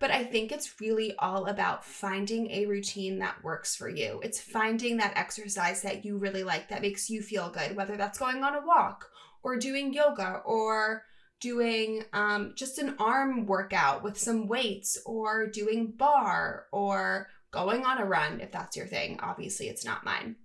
But 0.00 0.10
I 0.10 0.24
think 0.24 0.50
it's 0.50 0.80
really 0.80 1.14
all 1.18 1.46
about 1.46 1.84
finding 1.84 2.50
a 2.50 2.64
routine 2.64 3.18
that 3.18 3.44
works 3.44 3.76
for 3.76 3.88
you. 3.88 4.18
It's 4.24 4.40
finding 4.40 4.96
that 4.96 5.16
exercise 5.16 5.82
that 5.82 6.04
you 6.04 6.16
really 6.16 6.42
like 6.42 6.68
that 6.70 6.82
makes 6.82 7.10
you 7.10 7.20
feel 7.20 7.50
good, 7.50 7.76
whether 7.76 7.96
that's 7.96 8.18
going 8.18 8.42
on 8.42 8.54
a 8.54 8.66
walk 8.66 9.10
or 9.42 9.58
doing 9.58 9.92
yoga 9.92 10.40
or 10.44 11.04
doing 11.40 12.04
um, 12.12 12.52
just 12.54 12.78
an 12.78 12.94
arm 12.98 13.46
workout 13.46 14.02
with 14.02 14.18
some 14.18 14.46
weights 14.48 14.98
or 15.04 15.46
doing 15.46 15.92
barre 15.96 16.66
or 16.72 17.28
going 17.50 17.84
on 17.84 17.98
a 17.98 18.04
run 18.04 18.40
if 18.40 18.52
that's 18.52 18.76
your 18.76 18.86
thing. 18.86 19.18
Obviously, 19.22 19.68
it's 19.68 19.84
not 19.84 20.04
mine. 20.04 20.36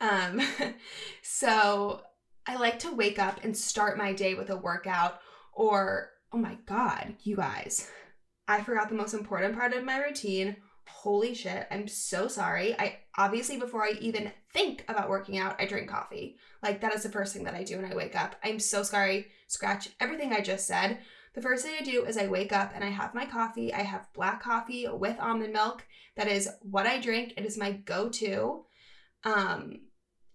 Um, 0.00 0.40
so 1.22 2.02
I 2.46 2.56
like 2.56 2.78
to 2.80 2.94
wake 2.94 3.18
up 3.18 3.44
and 3.44 3.56
start 3.56 3.98
my 3.98 4.12
day 4.12 4.34
with 4.34 4.50
a 4.50 4.56
workout 4.56 5.20
or, 5.52 6.10
oh 6.32 6.38
my 6.38 6.58
God, 6.66 7.14
you 7.22 7.36
guys, 7.36 7.88
I 8.50 8.62
forgot 8.62 8.88
the 8.88 8.96
most 8.96 9.14
important 9.14 9.56
part 9.56 9.72
of 9.72 9.84
my 9.84 9.98
routine. 9.98 10.56
Holy 10.88 11.34
shit, 11.34 11.68
I'm 11.70 11.86
so 11.86 12.26
sorry. 12.26 12.78
I 12.78 12.98
obviously, 13.16 13.58
before 13.58 13.84
I 13.84 13.92
even 14.00 14.32
think 14.52 14.84
about 14.88 15.08
working 15.08 15.38
out, 15.38 15.54
I 15.60 15.66
drink 15.66 15.88
coffee. 15.88 16.36
Like, 16.60 16.80
that 16.80 16.92
is 16.92 17.04
the 17.04 17.10
first 17.10 17.32
thing 17.32 17.44
that 17.44 17.54
I 17.54 17.62
do 17.62 17.76
when 17.76 17.90
I 17.90 17.94
wake 17.94 18.16
up. 18.16 18.34
I'm 18.42 18.58
so 18.58 18.82
sorry. 18.82 19.28
Scratch 19.46 19.90
everything 20.00 20.32
I 20.32 20.40
just 20.40 20.66
said. 20.66 20.98
The 21.34 21.40
first 21.40 21.64
thing 21.64 21.74
I 21.78 21.84
do 21.84 22.04
is 22.04 22.16
I 22.16 22.26
wake 22.26 22.52
up 22.52 22.72
and 22.74 22.82
I 22.82 22.88
have 22.88 23.14
my 23.14 23.24
coffee. 23.24 23.72
I 23.72 23.82
have 23.82 24.12
black 24.14 24.42
coffee 24.42 24.88
with 24.88 25.20
almond 25.20 25.52
milk. 25.52 25.86
That 26.16 26.26
is 26.26 26.48
what 26.62 26.86
I 26.86 27.00
drink. 27.00 27.34
It 27.36 27.46
is 27.46 27.56
my 27.56 27.70
go-to. 27.70 28.64
Um 29.24 29.82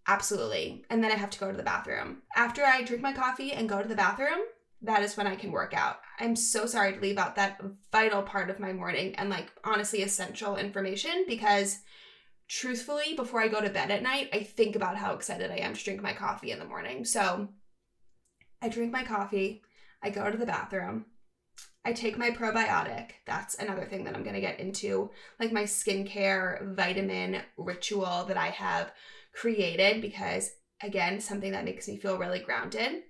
absolutely. 0.08 0.86
And 0.90 1.04
then 1.04 1.12
I 1.12 1.16
have 1.16 1.32
to 1.32 1.40
go 1.40 1.52
to 1.52 1.58
the 1.58 1.64
bathroom. 1.64 2.22
After 2.36 2.64
I 2.64 2.84
drink 2.84 3.02
my 3.02 3.12
coffee 3.12 3.52
and 3.52 3.68
go 3.68 3.82
to 3.82 3.88
the 3.88 3.96
bathroom, 3.96 4.40
that 4.84 5.04
is 5.04 5.18
when 5.18 5.28
I 5.28 5.36
can 5.36 5.52
work 5.52 5.74
out. 5.74 5.98
I'm 6.20 6.36
so 6.36 6.66
sorry 6.66 6.94
to 6.94 7.00
leave 7.00 7.18
out 7.18 7.36
that 7.36 7.62
vital 7.92 8.22
part 8.22 8.50
of 8.50 8.60
my 8.60 8.72
morning 8.72 9.16
and 9.16 9.30
like 9.30 9.52
honestly 9.64 10.02
essential 10.02 10.56
information 10.56 11.26
because 11.28 11.80
truthfully 12.48 13.16
before 13.16 13.42
I 13.42 13.48
go 13.48 13.62
to 13.62 13.70
bed 13.70 13.92
at 13.92 14.04
night, 14.04 14.30
I 14.32 14.44
think 14.44 14.76
about 14.76 14.98
how 14.98 15.14
excited 15.14 15.52
I 15.52 15.58
am 15.58 15.74
to 15.74 15.84
drink 15.84 16.02
my 16.02 16.14
coffee 16.14 16.52
in 16.52 16.60
the 16.60 16.66
morning. 16.66 17.06
So 17.06 17.50
I 18.62 18.70
drink 18.70 18.92
my 18.92 19.04
coffee. 19.04 19.62
I 20.02 20.10
go 20.10 20.30
to 20.30 20.38
the 20.38 20.46
bathroom. 20.46 21.06
I 21.84 21.94
take 21.94 22.18
my 22.18 22.32
probiotic. 22.32 23.12
That's 23.28 23.56
another 23.56 23.86
thing 23.86 24.06
that 24.06 24.16
I'm 24.16 24.24
going 24.24 24.36
to 24.36 24.42
get 24.42 24.60
into, 24.60 25.12
like 25.40 25.52
my 25.52 25.64
skincare 25.64 26.74
vitamin 26.76 27.42
ritual 27.58 28.26
that 28.28 28.38
I 28.38 28.48
have 28.48 28.92
created 29.34 30.02
because, 30.02 30.52
again, 30.82 31.20
something 31.20 31.52
that 31.52 31.66
makes 31.66 31.88
me 31.88 31.98
feel 31.98 32.18
really 32.18 32.40
grounded. 32.40 33.04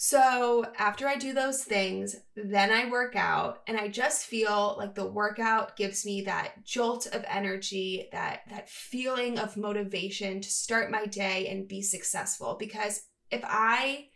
So, 0.00 0.64
after 0.78 1.08
I 1.08 1.16
do 1.16 1.32
those 1.32 1.64
things, 1.64 2.14
then 2.36 2.70
I 2.70 2.88
work 2.88 3.16
out 3.16 3.62
and 3.66 3.76
I 3.76 3.88
just 3.88 4.26
feel 4.26 4.76
like 4.78 4.94
the 4.94 5.10
workout 5.10 5.76
gives 5.76 6.06
me 6.06 6.22
that 6.22 6.64
jolt 6.64 7.08
of 7.08 7.24
energy, 7.28 8.08
that 8.12 8.42
that 8.48 8.70
feeling 8.70 9.40
of 9.40 9.56
motivation 9.56 10.40
to 10.40 10.48
start 10.48 10.92
my 10.92 11.06
day 11.06 11.48
and 11.48 11.66
be 11.66 11.82
successful 11.82 12.56
because 12.60 13.08
if 13.32 13.40
I 13.44 14.06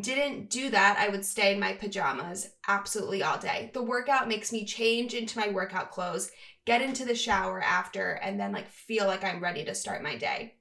didn't 0.00 0.48
do 0.48 0.70
that, 0.70 0.96
I 0.98 1.10
would 1.10 1.26
stay 1.26 1.52
in 1.52 1.60
my 1.60 1.74
pajamas 1.74 2.48
absolutely 2.66 3.22
all 3.22 3.36
day. 3.36 3.70
The 3.74 3.82
workout 3.82 4.28
makes 4.28 4.50
me 4.50 4.64
change 4.64 5.12
into 5.12 5.38
my 5.38 5.48
workout 5.48 5.90
clothes, 5.90 6.30
get 6.64 6.80
into 6.80 7.04
the 7.04 7.14
shower 7.14 7.60
after, 7.60 8.12
and 8.12 8.40
then 8.40 8.52
like 8.52 8.70
feel 8.70 9.06
like 9.08 9.24
I'm 9.24 9.42
ready 9.42 9.62
to 9.66 9.74
start 9.74 10.02
my 10.02 10.16
day. 10.16 10.54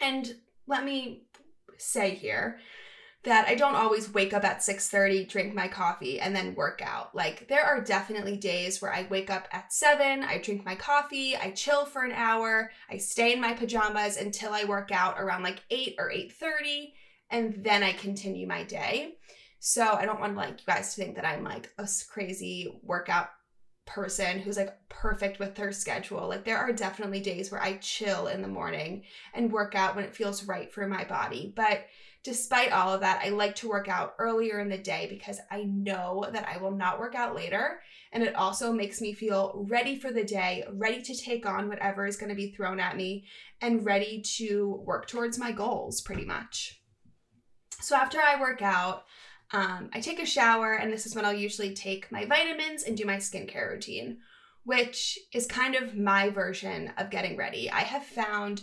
And 0.00 0.34
let 0.66 0.84
me 0.84 1.28
say 1.78 2.16
here 2.16 2.58
that 3.24 3.48
I 3.48 3.54
don't 3.54 3.74
always 3.74 4.12
wake 4.12 4.34
up 4.34 4.44
at 4.44 4.62
6:30, 4.62 5.28
drink 5.28 5.54
my 5.54 5.66
coffee 5.66 6.20
and 6.20 6.36
then 6.36 6.54
work 6.54 6.82
out. 6.84 7.14
Like 7.14 7.48
there 7.48 7.64
are 7.64 7.80
definitely 7.80 8.36
days 8.36 8.80
where 8.80 8.92
I 8.92 9.06
wake 9.08 9.30
up 9.30 9.48
at 9.50 9.72
7, 9.72 10.22
I 10.22 10.38
drink 10.38 10.64
my 10.64 10.74
coffee, 10.74 11.36
I 11.36 11.50
chill 11.50 11.86
for 11.86 12.04
an 12.04 12.12
hour, 12.12 12.70
I 12.90 12.98
stay 12.98 13.32
in 13.32 13.40
my 13.40 13.54
pajamas 13.54 14.16
until 14.16 14.52
I 14.52 14.64
work 14.64 14.92
out 14.92 15.18
around 15.18 15.42
like 15.42 15.62
8 15.70 15.96
or 15.98 16.10
8:30 16.10 16.92
and 17.30 17.64
then 17.64 17.82
I 17.82 17.92
continue 17.92 18.46
my 18.46 18.62
day. 18.64 19.16
So 19.58 19.94
I 19.94 20.04
don't 20.04 20.20
want 20.20 20.36
like 20.36 20.60
you 20.60 20.66
guys 20.66 20.94
to 20.94 21.00
think 21.00 21.16
that 21.16 21.24
I'm 21.24 21.42
like 21.42 21.72
a 21.78 21.88
crazy 22.10 22.80
workout 22.82 23.30
person 23.86 24.38
who's 24.38 24.56
like 24.56 24.76
perfect 24.88 25.38
with 25.38 25.54
their 25.54 25.72
schedule. 25.72 26.28
Like 26.28 26.44
there 26.44 26.58
are 26.58 26.72
definitely 26.72 27.20
days 27.20 27.50
where 27.50 27.62
I 27.62 27.78
chill 27.78 28.26
in 28.26 28.42
the 28.42 28.48
morning 28.48 29.04
and 29.32 29.52
work 29.52 29.74
out 29.74 29.96
when 29.96 30.04
it 30.04 30.14
feels 30.14 30.44
right 30.44 30.72
for 30.72 30.86
my 30.86 31.04
body. 31.04 31.52
But 31.56 31.86
despite 32.24 32.72
all 32.72 32.92
of 32.92 33.02
that, 33.02 33.22
I 33.22 33.28
like 33.28 33.54
to 33.56 33.68
work 33.68 33.86
out 33.86 34.14
earlier 34.18 34.58
in 34.58 34.70
the 34.70 34.78
day 34.78 35.06
because 35.10 35.38
I 35.50 35.64
know 35.64 36.24
that 36.32 36.48
I 36.48 36.56
will 36.56 36.70
not 36.70 36.98
work 36.98 37.14
out 37.14 37.36
later. 37.36 37.80
And 38.12 38.22
it 38.22 38.34
also 38.34 38.72
makes 38.72 39.00
me 39.02 39.12
feel 39.12 39.66
ready 39.68 39.98
for 39.98 40.10
the 40.10 40.24
day, 40.24 40.64
ready 40.72 41.02
to 41.02 41.14
take 41.14 41.44
on 41.44 41.68
whatever 41.68 42.06
is 42.06 42.16
going 42.16 42.30
to 42.30 42.34
be 42.34 42.52
thrown 42.52 42.80
at 42.80 42.96
me, 42.96 43.26
and 43.60 43.84
ready 43.84 44.22
to 44.36 44.82
work 44.86 45.06
towards 45.06 45.38
my 45.38 45.52
goals 45.52 46.00
pretty 46.00 46.24
much. 46.24 46.80
So 47.80 47.94
after 47.94 48.18
I 48.18 48.40
work 48.40 48.62
out, 48.62 49.04
um, 49.52 49.90
I 49.92 50.00
take 50.00 50.20
a 50.20 50.26
shower, 50.26 50.72
and 50.72 50.90
this 50.90 51.04
is 51.04 51.14
when 51.14 51.26
I'll 51.26 51.34
usually 51.34 51.74
take 51.74 52.10
my 52.10 52.24
vitamins 52.24 52.84
and 52.84 52.96
do 52.96 53.04
my 53.04 53.16
skincare 53.16 53.70
routine, 53.70 54.18
which 54.64 55.18
is 55.34 55.46
kind 55.46 55.74
of 55.74 55.94
my 55.94 56.30
version 56.30 56.90
of 56.96 57.10
getting 57.10 57.36
ready. 57.36 57.70
I 57.70 57.80
have 57.80 58.04
found 58.04 58.62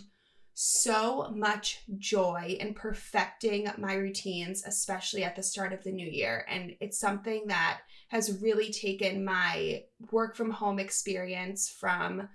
so 0.54 1.32
much 1.34 1.80
joy 1.98 2.56
in 2.60 2.74
perfecting 2.74 3.70
my 3.78 3.94
routines, 3.94 4.64
especially 4.66 5.24
at 5.24 5.34
the 5.34 5.42
start 5.42 5.72
of 5.72 5.82
the 5.82 5.92
new 5.92 6.06
year. 6.06 6.44
And 6.48 6.74
it's 6.80 6.98
something 6.98 7.46
that 7.46 7.80
has 8.08 8.40
really 8.42 8.70
taken 8.70 9.24
my 9.24 9.84
work 10.10 10.36
from 10.36 10.50
home 10.50 10.78
experience 10.78 11.70
from, 11.70 12.28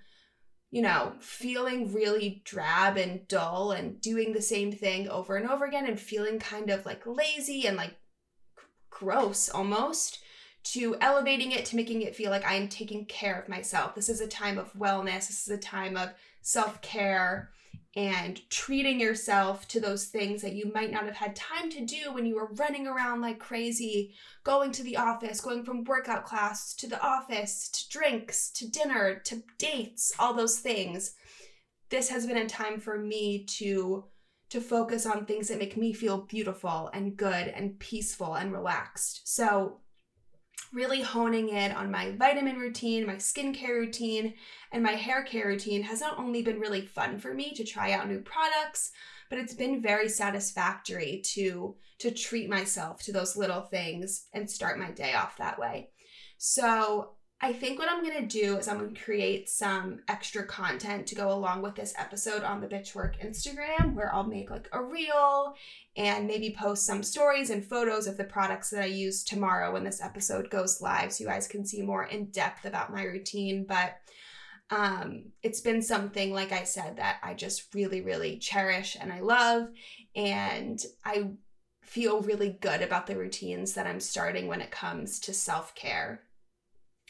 you 0.70 0.82
know, 0.82 1.12
feeling 1.20 1.92
really 1.92 2.42
drab 2.44 2.96
and 2.96 3.26
dull 3.28 3.70
and 3.70 4.00
doing 4.00 4.32
the 4.32 4.42
same 4.42 4.72
thing 4.72 5.08
over 5.08 5.36
and 5.36 5.48
over 5.48 5.64
again 5.64 5.86
and 5.86 6.00
feeling 6.00 6.40
kind 6.40 6.70
of 6.70 6.84
like 6.84 7.06
lazy 7.06 7.66
and 7.66 7.76
like 7.76 7.94
gross 8.90 9.48
almost 9.48 10.18
to 10.64 10.96
elevating 11.00 11.52
it 11.52 11.64
to 11.64 11.76
making 11.76 12.02
it 12.02 12.16
feel 12.16 12.30
like 12.30 12.44
I 12.44 12.54
am 12.54 12.68
taking 12.68 13.06
care 13.06 13.40
of 13.40 13.48
myself. 13.48 13.94
This 13.94 14.08
is 14.08 14.20
a 14.20 14.26
time 14.26 14.58
of 14.58 14.72
wellness, 14.74 15.28
this 15.28 15.46
is 15.46 15.50
a 15.50 15.58
time 15.58 15.96
of 15.96 16.10
self 16.42 16.82
care 16.82 17.50
and 17.96 18.48
treating 18.50 19.00
yourself 19.00 19.66
to 19.66 19.80
those 19.80 20.06
things 20.06 20.42
that 20.42 20.54
you 20.54 20.70
might 20.72 20.92
not 20.92 21.04
have 21.04 21.16
had 21.16 21.34
time 21.34 21.70
to 21.70 21.84
do 21.84 22.12
when 22.12 22.26
you 22.26 22.36
were 22.36 22.52
running 22.54 22.86
around 22.86 23.20
like 23.20 23.38
crazy, 23.38 24.14
going 24.44 24.70
to 24.70 24.82
the 24.82 24.96
office, 24.96 25.40
going 25.40 25.64
from 25.64 25.84
workout 25.84 26.24
class 26.24 26.74
to 26.74 26.86
the 26.86 27.02
office, 27.04 27.68
to 27.70 27.88
drinks, 27.88 28.50
to 28.50 28.70
dinner, 28.70 29.20
to 29.24 29.42
dates, 29.58 30.12
all 30.18 30.34
those 30.34 30.58
things. 30.58 31.14
This 31.90 32.08
has 32.10 32.26
been 32.26 32.36
a 32.36 32.46
time 32.46 32.78
for 32.78 32.98
me 32.98 33.44
to 33.58 34.04
to 34.50 34.60
focus 34.60 35.04
on 35.04 35.26
things 35.26 35.48
that 35.48 35.58
make 35.58 35.76
me 35.76 35.92
feel 35.92 36.22
beautiful 36.22 36.90
and 36.94 37.16
good 37.16 37.48
and 37.48 37.78
peaceful 37.78 38.34
and 38.34 38.52
relaxed. 38.52 39.22
So 39.24 39.80
really 40.72 41.00
honing 41.00 41.48
in 41.48 41.72
on 41.72 41.90
my 41.90 42.12
vitamin 42.12 42.56
routine, 42.56 43.06
my 43.06 43.16
skincare 43.16 43.78
routine, 43.80 44.34
and 44.72 44.82
my 44.82 44.92
hair 44.92 45.22
care 45.22 45.46
routine 45.46 45.82
has 45.82 46.00
not 46.00 46.18
only 46.18 46.42
been 46.42 46.60
really 46.60 46.86
fun 46.86 47.18
for 47.18 47.32
me 47.34 47.52
to 47.54 47.64
try 47.64 47.92
out 47.92 48.08
new 48.08 48.20
products, 48.20 48.90
but 49.30 49.38
it's 49.38 49.54
been 49.54 49.82
very 49.82 50.08
satisfactory 50.08 51.22
to 51.24 51.76
to 51.98 52.10
treat 52.12 52.48
myself 52.48 53.02
to 53.02 53.12
those 53.12 53.36
little 53.36 53.62
things 53.62 54.26
and 54.32 54.48
start 54.48 54.78
my 54.78 54.90
day 54.92 55.14
off 55.14 55.36
that 55.36 55.58
way. 55.58 55.90
So, 56.36 57.14
I 57.40 57.52
think 57.52 57.78
what 57.78 57.88
I'm 57.88 58.02
going 58.02 58.20
to 58.20 58.40
do 58.40 58.56
is 58.56 58.66
I'm 58.66 58.78
going 58.78 58.92
to 58.92 59.00
create 59.00 59.48
some 59.48 60.00
extra 60.08 60.44
content 60.44 61.06
to 61.06 61.14
go 61.14 61.30
along 61.30 61.62
with 61.62 61.76
this 61.76 61.94
episode 61.96 62.42
on 62.42 62.60
the 62.60 62.66
Bitchwork 62.66 63.24
Instagram 63.24 63.94
where 63.94 64.12
I'll 64.12 64.26
make 64.26 64.50
like 64.50 64.68
a 64.72 64.82
reel 64.82 65.54
and 65.96 66.26
maybe 66.26 66.56
post 66.58 66.84
some 66.84 67.04
stories 67.04 67.50
and 67.50 67.64
photos 67.64 68.08
of 68.08 68.16
the 68.16 68.24
products 68.24 68.70
that 68.70 68.82
I 68.82 68.86
use 68.86 69.22
tomorrow 69.22 69.72
when 69.72 69.84
this 69.84 70.02
episode 70.02 70.50
goes 70.50 70.80
live 70.80 71.12
so 71.12 71.22
you 71.22 71.30
guys 71.30 71.46
can 71.46 71.64
see 71.64 71.80
more 71.80 72.06
in 72.06 72.26
depth 72.26 72.64
about 72.64 72.92
my 72.92 73.04
routine. 73.04 73.64
But 73.68 73.98
um, 74.70 75.26
it's 75.44 75.60
been 75.60 75.80
something, 75.80 76.32
like 76.32 76.50
I 76.50 76.64
said, 76.64 76.96
that 76.96 77.18
I 77.22 77.34
just 77.34 77.72
really, 77.72 78.00
really 78.00 78.38
cherish 78.38 78.96
and 79.00 79.12
I 79.12 79.20
love. 79.20 79.68
And 80.16 80.80
I 81.04 81.30
feel 81.82 82.20
really 82.20 82.58
good 82.60 82.82
about 82.82 83.06
the 83.06 83.16
routines 83.16 83.74
that 83.74 83.86
I'm 83.86 84.00
starting 84.00 84.48
when 84.48 84.60
it 84.60 84.72
comes 84.72 85.20
to 85.20 85.32
self 85.32 85.76
care 85.76 86.22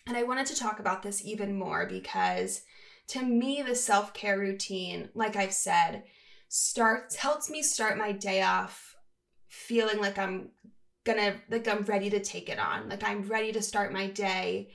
and 0.08 0.16
I 0.16 0.22
wanted 0.22 0.46
to 0.46 0.56
talk 0.56 0.80
about 0.80 1.02
this 1.02 1.24
even 1.24 1.58
more 1.58 1.86
because 1.86 2.62
to 3.08 3.22
me, 3.22 3.62
the 3.62 3.74
self 3.74 4.14
care 4.14 4.38
routine, 4.38 5.10
like 5.14 5.36
I've 5.36 5.52
said, 5.52 6.04
starts 6.48 7.16
helps 7.16 7.50
me 7.50 7.62
start 7.62 7.98
my 7.98 8.12
day 8.12 8.42
off 8.42 8.96
feeling 9.48 10.00
like 10.00 10.18
I'm 10.18 10.48
gonna 11.04 11.36
like 11.50 11.68
I'm 11.68 11.82
ready 11.84 12.10
to 12.10 12.20
take 12.20 12.48
it 12.48 12.58
on. 12.58 12.88
Like 12.88 13.04
I'm 13.04 13.22
ready 13.22 13.52
to 13.52 13.62
start 13.62 13.92
my 13.92 14.06
day. 14.08 14.70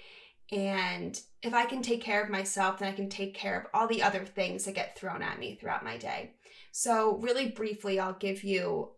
And 0.52 1.20
if 1.42 1.54
I 1.54 1.66
can 1.66 1.82
take 1.82 2.02
care 2.02 2.24
of 2.24 2.30
myself, 2.30 2.80
then 2.80 2.90
I 2.90 2.96
can 2.96 3.10
take 3.10 3.34
care 3.34 3.60
of 3.60 3.68
all 3.74 3.88
the 3.88 4.04
other 4.04 4.24
things 4.24 4.66
that 4.66 4.76
get 4.76 4.98
thrown 4.98 5.24
at 5.24 5.40
me 5.40 5.56
throughout 5.56 5.84
my 5.84 5.98
day. 5.98 6.34
So, 6.72 7.18
really 7.18 7.50
briefly, 7.50 8.00
I'll 8.00 8.14
give 8.14 8.44
you 8.44 8.92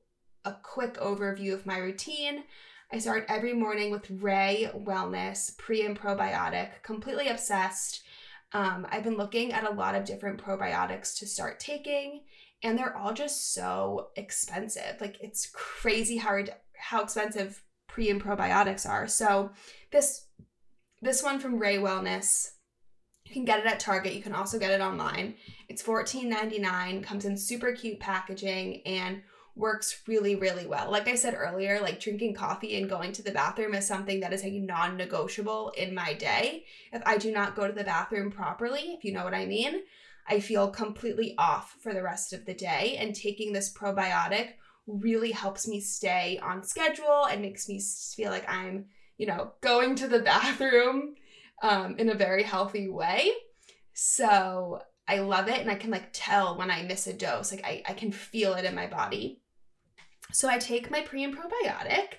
a 0.44 0.54
quick 0.62 0.96
overview 0.96 1.54
of 1.54 1.66
my 1.66 1.78
routine. 1.78 2.44
I 2.92 3.00
start 3.00 3.26
every 3.30 3.54
morning 3.54 3.92
with 3.92 4.10
Rae 4.10 4.70
Wellness 4.76 5.58
pre 5.58 5.86
and 5.86 6.00
probiotic, 6.00 6.70
completely 6.84 7.30
obsessed. 7.30 8.04
Um, 8.54 8.86
I've 8.90 9.04
been 9.04 9.18
looking 9.18 9.52
at 9.54 9.70
a 9.70 9.74
lot 9.74 9.96
of 9.96 10.06
different 10.06 10.44
probiotics 10.44 11.18
to 11.20 11.28
start 11.28 11.60
taking, 11.60 12.22
and 12.62 12.78
they're 12.78 12.96
all 12.96 13.14
just 13.14 13.54
so 13.54 14.10
expensive. 14.16 15.02
Like 15.02 15.18
it's 15.20 15.50
crazy 15.52 16.18
how 16.18 16.44
how 16.78 17.02
expensive 17.02 17.64
pre 17.88 18.10
and 18.10 18.24
probiotics 18.24 18.88
are. 18.88 19.08
So 19.08 19.52
this 19.92 20.28
this 21.02 21.24
one 21.24 21.40
from 21.40 21.60
Rae 21.60 21.78
Wellness, 21.78 22.52
you 23.26 23.34
can 23.34 23.46
get 23.46 23.60
it 23.60 23.66
at 23.66 23.80
Target. 23.80 24.14
You 24.14 24.22
can 24.22 24.36
also 24.36 24.60
get 24.60 24.72
it 24.72 24.82
online. 24.82 25.36
It's 25.68 25.84
$14.99, 25.84 27.04
comes 27.04 27.26
in 27.26 27.38
super 27.38 27.72
cute 27.74 28.00
packaging, 28.00 28.84
and 28.86 29.24
works 29.56 30.02
really, 30.08 30.36
really 30.36 30.68
well. 30.68 30.92
Like 30.92 31.08
I 31.08 31.16
said 31.16 31.36
earlier, 31.38 31.80
like 31.80 32.00
drinking 32.00 32.34
coffee 32.34 32.78
and 32.78 32.90
going 32.90 33.14
to 33.14 33.24
the 33.24 33.32
bathroom 33.32 33.74
is 33.74 33.88
something 33.88 34.20
that 34.20 34.34
is 34.34 34.44
a 34.44 34.60
non 34.60 34.98
negotiable 34.98 35.72
in 35.78 35.96
my 35.96 36.14
day. 36.14 36.66
If 36.92 37.02
I 37.06 37.18
do 37.18 37.32
not 37.32 37.56
go 37.56 37.68
to 37.68 37.74
the 37.74 37.84
bathroom 37.84 38.32
properly, 38.32 38.96
if 38.98 39.04
you 39.04 39.14
know 39.14 39.24
what 39.24 39.34
I 39.34 39.46
mean, 39.46 39.82
I 40.28 40.40
feel 40.40 40.70
completely 40.70 41.36
off 41.38 41.78
for 41.82 41.94
the 41.94 42.04
rest 42.04 42.34
of 42.34 42.46
the 42.46 42.54
day. 42.54 42.98
And 43.00 43.16
taking 43.16 43.54
this 43.54 43.74
probiotic 43.74 44.54
really 44.88 45.32
helps 45.32 45.68
me 45.68 45.80
stay 45.80 46.40
on 46.44 46.64
schedule 46.64 47.26
and 47.26 47.42
makes 47.42 47.70
me 47.70 47.82
feel 48.16 48.32
like 48.32 48.50
I'm, 48.50 48.86
you 49.18 49.28
know, 49.28 49.54
going 49.62 49.96
to 49.96 50.08
the 50.08 50.20
bathroom 50.22 51.16
um, 51.62 51.96
in 51.98 52.10
a 52.10 52.16
very 52.16 52.44
healthy 52.44 52.90
way. 52.90 53.32
So 53.94 54.82
I 55.08 55.20
love 55.20 55.48
it 55.48 55.60
and 55.60 55.72
I 55.72 55.76
can 55.76 55.92
like 55.92 56.10
tell 56.12 56.58
when 56.58 56.70
I 56.70 56.84
miss 56.84 57.08
a 57.08 57.14
dose. 57.14 57.52
Like 57.52 57.64
I, 57.64 57.84
I 57.88 57.94
can 57.94 58.12
feel 58.12 58.56
it 58.56 58.66
in 58.66 58.76
my 58.76 58.88
body. 58.88 59.42
So 60.32 60.50
I 60.50 60.58
take 60.58 60.92
my 60.92 61.02
pre 61.02 61.24
and 61.24 61.36
probiotic. 61.36 62.16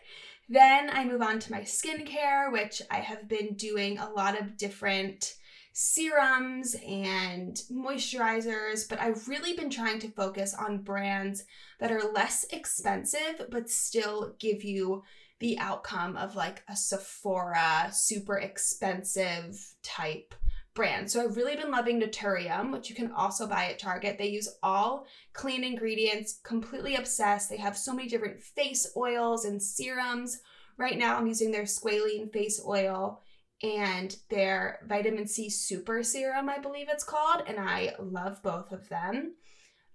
Then 0.49 0.91
I 0.91 1.05
move 1.05 1.23
on 1.23 1.39
to 1.41 1.53
my 1.53 1.63
skincare, 1.63 2.53
which 2.53 2.81
I 2.91 2.99
have 2.99 3.29
been 3.29 3.55
doing 3.55 3.99
a 3.99 4.11
lot 4.11 4.41
of 4.41 4.57
different 4.57 5.35
serums 5.73 6.75
and 6.87 7.61
moisturizers, 7.71 8.89
but 8.89 8.99
I've 8.99 9.29
really 9.29 9.55
been 9.55 9.69
trying 9.69 9.99
to 9.99 10.11
focus 10.11 10.55
on 10.55 10.83
brands 10.83 11.45
that 11.81 11.93
are 11.93 12.13
less 12.13 12.47
expensive 12.51 13.47
but 13.51 13.69
still 13.69 14.37
give 14.39 14.65
you 14.65 15.03
the 15.39 15.59
outcome 15.59 16.17
of 16.17 16.35
like 16.35 16.63
a 16.69 16.75
Sephora 16.75 17.91
super 17.93 18.39
expensive 18.39 19.75
type 19.83 20.35
brand. 20.77 21.11
So 21.11 21.21
I've 21.21 21.37
really 21.37 21.57
been 21.57 21.73
loving 21.73 22.01
Naturium, 22.01 22.71
which 22.71 22.89
you 22.89 22.95
can 22.95 23.11
also 23.11 23.49
buy 23.49 23.65
at 23.67 23.81
Target. 23.81 24.19
They 24.19 24.29
use 24.29 24.57
all 24.63 25.07
clean 25.33 25.65
ingredients, 25.65 26.39
completely 26.45 26.95
obsessed. 26.95 27.51
They 27.51 27.57
have 27.57 27.77
so 27.77 27.93
many 27.93 28.09
different 28.09 28.41
face 28.41 28.87
oils 28.97 29.45
and 29.45 29.61
serums. 29.61 30.39
Right 30.79 30.99
now 30.99 31.17
I'm 31.17 31.27
using 31.27 31.51
their 31.51 31.65
squalene 31.65 32.33
face 32.33 32.63
oil 32.65 33.23
and 33.63 34.15
their 34.29 34.81
vitamin 34.87 35.27
C 35.27 35.49
super 35.49 36.03
serum, 36.03 36.49
I 36.49 36.59
believe 36.59 36.89
it's 36.91 37.05
called, 37.05 37.43
and 37.47 37.59
I 37.59 37.95
love 37.99 38.43
both 38.43 38.71
of 38.71 38.89
them. 38.91 39.35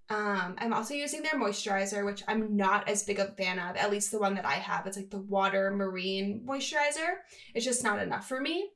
Um, 0.10 0.56
I'm 0.58 0.74
also 0.74 0.94
using 0.94 1.22
their 1.22 1.40
moisturizer, 1.40 2.04
which 2.04 2.24
I'm 2.28 2.58
not 2.58 2.90
as 2.90 3.04
big 3.04 3.20
a 3.20 3.28
fan 3.28 3.60
of, 3.60 3.78
at 3.78 3.92
least 3.92 4.12
the 4.12 4.20
one 4.20 4.36
that 4.36 4.46
I 4.46 4.56
have. 4.56 4.86
It's 4.88 4.98
like 4.98 5.12
the 5.12 5.22
water 5.22 5.72
marine 5.72 6.44
moisturizer. 6.46 7.20
It's 7.54 7.64
just 7.64 7.84
not 7.84 8.02
enough 8.02 8.28
for 8.28 8.42
me. 8.42 8.72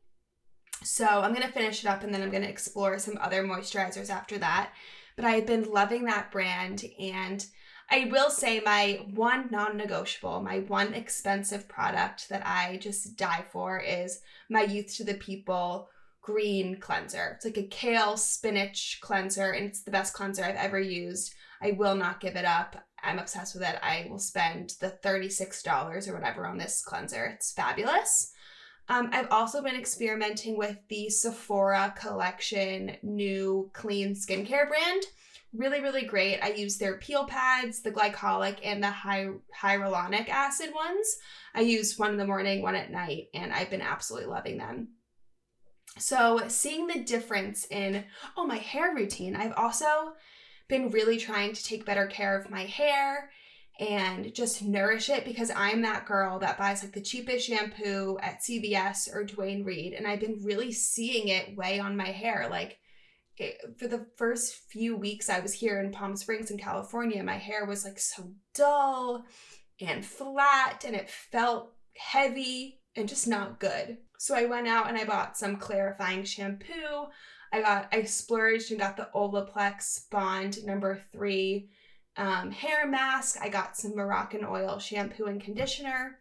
So 0.83 1.05
I'm 1.05 1.33
going 1.33 1.45
to 1.45 1.53
finish 1.53 1.83
it 1.83 1.87
up 1.87 2.03
and 2.03 2.13
then 2.13 2.21
I'm 2.21 2.31
going 2.31 2.43
to 2.43 2.49
explore 2.49 2.99
some 2.99 3.17
other 3.21 3.43
moisturizers 3.43 4.09
after 4.09 4.37
that. 4.39 4.71
But 5.15 5.25
I've 5.25 5.45
been 5.45 5.71
loving 5.71 6.05
that 6.05 6.31
brand 6.31 6.83
and 6.99 7.45
I 7.89 8.09
will 8.11 8.29
say 8.29 8.61
my 8.65 9.05
one 9.13 9.47
non 9.51 9.77
negotiable, 9.77 10.41
my 10.41 10.59
one 10.59 10.93
expensive 10.93 11.67
product 11.67 12.29
that 12.29 12.45
I 12.45 12.77
just 12.77 13.15
die 13.15 13.45
for 13.51 13.79
is 13.79 14.21
my 14.49 14.63
Youth 14.63 14.95
to 14.97 15.03
the 15.03 15.13
People 15.13 15.89
green 16.21 16.77
cleanser. 16.77 17.33
It's 17.35 17.45
like 17.45 17.57
a 17.57 17.67
kale 17.67 18.17
spinach 18.17 18.99
cleanser, 19.01 19.51
and 19.51 19.67
it's 19.67 19.83
the 19.83 19.91
best 19.91 20.15
cleanser 20.15 20.43
I've 20.43 20.55
ever 20.55 20.79
used. 20.79 21.35
I 21.61 21.71
will 21.71 21.95
not 21.95 22.19
give 22.19 22.35
it 22.35 22.45
up. 22.45 22.75
I'm 23.03 23.19
obsessed 23.19 23.53
with 23.53 23.63
it. 23.63 23.77
I 23.83 24.07
will 24.09 24.19
spend 24.19 24.73
the 24.81 24.97
$36 25.03 26.07
or 26.07 26.13
whatever 26.13 26.47
on 26.47 26.57
this 26.57 26.83
cleanser. 26.83 27.25
It's 27.25 27.53
fabulous. 27.53 28.33
Um, 28.87 29.09
I've 29.11 29.31
also 29.31 29.63
been 29.63 29.75
experimenting 29.75 30.57
with 30.57 30.77
the 30.89 31.09
Sephora 31.09 31.93
collection 31.97 32.97
new 33.01 33.71
clean 33.73 34.13
skincare 34.13 34.67
brand. 34.67 35.03
Really, 35.53 35.79
really 35.79 36.03
great. 36.03 36.39
I 36.41 36.49
use 36.49 36.77
their 36.77 36.97
peel 36.97 37.25
pads, 37.25 37.81
the 37.81 37.91
glycolic, 37.91 38.59
and 38.63 38.83
the 38.83 38.91
hy- 38.91 39.29
hyaluronic 39.59 40.29
acid 40.29 40.71
ones. 40.75 41.17
I 41.53 41.61
use 41.61 41.97
one 41.97 42.11
in 42.11 42.17
the 42.17 42.27
morning, 42.27 42.61
one 42.61 42.75
at 42.75 42.91
night, 42.91 43.27
and 43.33 43.53
I've 43.53 43.69
been 43.69 43.81
absolutely 43.81 44.29
loving 44.29 44.57
them. 44.57 44.89
So, 45.97 46.41
seeing 46.49 46.87
the 46.87 46.99
difference 46.99 47.65
in, 47.71 48.03
oh, 48.35 48.45
my 48.45 48.57
hair 48.57 48.93
routine, 48.93 49.35
I've 49.35 49.53
also 49.55 50.13
been 50.67 50.89
really 50.89 51.17
trying 51.17 51.53
to 51.53 51.63
take 51.63 51.85
better 51.85 52.05
care 52.05 52.37
of 52.37 52.49
my 52.49 52.65
hair 52.65 53.29
and 53.79 54.33
just 54.33 54.63
nourish 54.63 55.09
it 55.09 55.25
because 55.25 55.51
I'm 55.53 55.81
that 55.81 56.05
girl 56.05 56.39
that 56.39 56.57
buys 56.57 56.81
like 56.81 56.93
the 56.93 57.01
cheapest 57.01 57.47
shampoo 57.47 58.17
at 58.21 58.41
CVS 58.41 59.13
or 59.13 59.25
Duane 59.25 59.65
Reade. 59.65 59.93
And 59.93 60.07
I've 60.07 60.21
been 60.21 60.41
really 60.43 60.71
seeing 60.71 61.27
it 61.27 61.57
weigh 61.57 61.79
on 61.79 61.97
my 61.97 62.07
hair. 62.07 62.47
Like, 62.49 62.77
it, 63.37 63.57
for 63.77 63.87
the 63.87 64.05
first 64.15 64.55
few 64.69 64.95
weeks 64.95 65.29
I 65.29 65.39
was 65.39 65.53
here 65.53 65.81
in 65.81 65.91
Palm 65.91 66.15
Springs 66.15 66.51
in 66.51 66.57
California, 66.57 67.21
my 67.21 67.37
hair 67.37 67.65
was 67.65 67.83
like 67.83 67.99
so 67.99 68.31
dull 68.53 69.25
and 69.81 70.05
flat 70.05 70.85
and 70.87 70.95
it 70.95 71.09
felt 71.09 71.73
heavy 71.97 72.79
and 72.95 73.09
just 73.09 73.27
not 73.27 73.59
good. 73.59 73.97
So 74.17 74.35
I 74.35 74.45
went 74.45 74.67
out 74.67 74.87
and 74.87 74.97
I 74.97 75.03
bought 75.03 75.37
some 75.37 75.57
clarifying 75.57 76.23
shampoo. 76.23 77.07
I 77.51 77.61
got 77.61 77.89
I 77.91 78.03
splurged 78.03 78.71
and 78.71 78.79
got 78.79 78.95
the 78.95 79.09
Olaplex 79.13 80.09
Bond 80.09 80.63
number 80.65 81.01
three 81.11 81.69
um, 82.17 82.51
hair 82.51 82.87
mask. 82.87 83.37
I 83.41 83.49
got 83.49 83.77
some 83.77 83.93
Moroccanoil 83.93 84.79
shampoo 84.79 85.25
and 85.25 85.41
conditioner. 85.41 86.19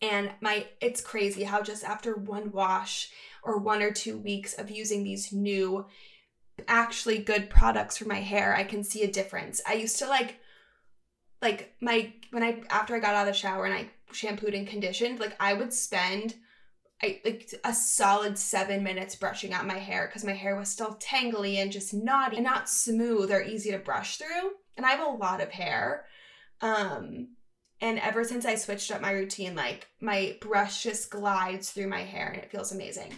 And 0.00 0.30
my 0.40 0.66
it's 0.80 1.00
crazy 1.00 1.42
how 1.42 1.62
just 1.62 1.84
after 1.84 2.14
one 2.14 2.52
wash 2.52 3.10
or 3.42 3.58
one 3.58 3.82
or 3.82 3.90
two 3.90 4.16
weeks 4.18 4.54
of 4.54 4.70
using 4.70 5.02
these 5.02 5.32
new 5.32 5.86
actually 6.66 7.18
good 7.18 7.50
products 7.50 7.98
for 7.98 8.06
my 8.06 8.20
hair, 8.20 8.54
I 8.54 8.64
can 8.64 8.84
see 8.84 9.02
a 9.02 9.10
difference. 9.10 9.60
I 9.66 9.74
used 9.74 9.98
to 9.98 10.06
like 10.06 10.36
like 11.42 11.74
my 11.80 12.12
when 12.30 12.42
I 12.42 12.62
after 12.70 12.94
I 12.94 13.00
got 13.00 13.14
out 13.14 13.26
of 13.26 13.34
the 13.34 13.38
shower 13.38 13.64
and 13.64 13.74
I 13.74 13.90
shampooed 14.12 14.54
and 14.54 14.68
conditioned, 14.68 15.18
like 15.18 15.36
I 15.40 15.54
would 15.54 15.72
spend 15.72 16.34
I 17.02 17.20
like 17.24 17.52
a 17.64 17.72
solid 17.72 18.38
seven 18.38 18.82
minutes 18.82 19.14
brushing 19.14 19.52
out 19.52 19.66
my 19.66 19.78
hair 19.78 20.06
because 20.06 20.24
my 20.24 20.32
hair 20.32 20.56
was 20.56 20.68
still 20.68 20.96
tangly 21.00 21.56
and 21.56 21.70
just 21.70 21.94
knotty 21.94 22.36
and 22.36 22.44
not 22.44 22.68
smooth 22.68 23.30
or 23.30 23.42
easy 23.42 23.70
to 23.70 23.78
brush 23.78 24.16
through. 24.16 24.52
And 24.78 24.86
I 24.86 24.92
have 24.92 25.06
a 25.06 25.10
lot 25.10 25.42
of 25.42 25.50
hair. 25.50 26.06
Um, 26.62 27.36
and 27.80 27.98
ever 27.98 28.24
since 28.24 28.46
I 28.46 28.54
switched 28.54 28.90
up 28.90 29.02
my 29.02 29.12
routine, 29.12 29.54
like 29.54 29.88
my 30.00 30.36
brush 30.40 30.82
just 30.82 31.10
glides 31.10 31.70
through 31.70 31.88
my 31.88 32.02
hair 32.02 32.28
and 32.28 32.42
it 32.42 32.50
feels 32.50 32.72
amazing. 32.72 33.12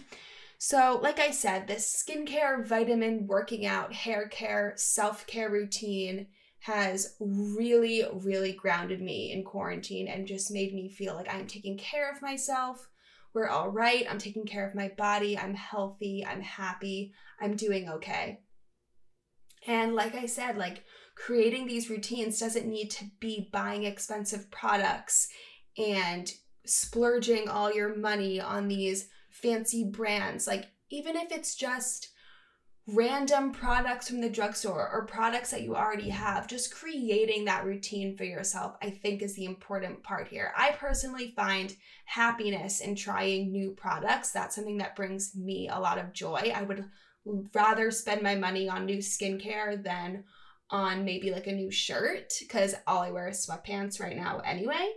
So, 0.57 0.99
like 1.01 1.19
I 1.19 1.31
said, 1.31 1.67
this 1.67 2.03
skincare, 2.03 2.65
vitamin, 2.65 3.25
working 3.25 3.65
out, 3.65 3.93
hair 3.93 4.27
care, 4.27 4.73
self 4.75 5.25
care 5.25 5.49
routine 5.49 6.27
has 6.59 7.15
really, 7.19 8.03
really 8.13 8.53
grounded 8.53 9.01
me 9.01 9.31
in 9.31 9.43
quarantine 9.43 10.07
and 10.07 10.27
just 10.27 10.51
made 10.51 10.75
me 10.75 10.89
feel 10.89 11.15
like 11.15 11.33
I'm 11.33 11.47
taking 11.47 11.77
care 11.77 12.11
of 12.11 12.21
myself. 12.21 12.87
We're 13.33 13.49
all 13.49 13.69
right. 13.69 14.05
I'm 14.07 14.19
taking 14.19 14.45
care 14.45 14.67
of 14.67 14.75
my 14.75 14.89
body. 14.89 15.37
I'm 15.37 15.55
healthy. 15.55 16.23
I'm 16.23 16.41
happy. 16.41 17.13
I'm 17.39 17.55
doing 17.55 17.89
okay. 17.89 18.41
And 19.65 19.95
like 19.95 20.15
I 20.15 20.25
said, 20.25 20.57
like 20.57 20.83
creating 21.25 21.67
these 21.67 21.89
routines 21.89 22.39
doesn't 22.39 22.67
need 22.67 22.89
to 22.89 23.05
be 23.19 23.49
buying 23.53 23.83
expensive 23.83 24.49
products 24.49 25.27
and 25.77 26.33
splurging 26.65 27.47
all 27.47 27.71
your 27.71 27.95
money 27.95 28.41
on 28.41 28.67
these 28.67 29.07
fancy 29.29 29.83
brands. 29.83 30.47
Like, 30.47 30.65
even 30.89 31.15
if 31.15 31.31
it's 31.31 31.55
just 31.55 32.09
random 32.87 33.51
products 33.51 34.09
from 34.09 34.19
the 34.19 34.29
drugstore 34.29 34.89
or 34.91 35.05
products 35.05 35.51
that 35.51 35.61
you 35.61 35.75
already 35.75 36.09
have, 36.09 36.47
just 36.47 36.73
creating 36.73 37.45
that 37.45 37.65
routine 37.65 38.17
for 38.17 38.23
yourself, 38.23 38.75
I 38.81 38.89
think 38.89 39.21
is 39.21 39.35
the 39.35 39.45
important 39.45 40.01
part 40.01 40.27
here. 40.27 40.51
I 40.57 40.71
personally 40.71 41.33
find 41.35 41.75
happiness 42.05 42.81
in 42.81 42.95
trying 42.95 43.51
new 43.51 43.71
products. 43.71 44.31
That's 44.31 44.55
something 44.55 44.79
that 44.79 44.95
brings 44.95 45.35
me 45.35 45.69
a 45.71 45.79
lot 45.79 45.99
of 45.99 46.13
joy. 46.13 46.51
I 46.53 46.63
would 46.63 46.83
rather 47.53 47.91
spend 47.91 48.23
my 48.23 48.33
money 48.33 48.67
on 48.67 48.85
new 48.85 48.97
skincare 48.97 49.81
than 49.81 50.23
on 50.71 51.05
maybe 51.05 51.31
like 51.31 51.47
a 51.47 51.51
new 51.51 51.69
shirt 51.69 52.33
because 52.39 52.75
all 52.87 53.01
I 53.01 53.11
wear 53.11 53.29
is 53.29 53.45
sweatpants 53.45 53.99
right 53.99 54.15
now 54.15 54.39
anyway. 54.39 54.93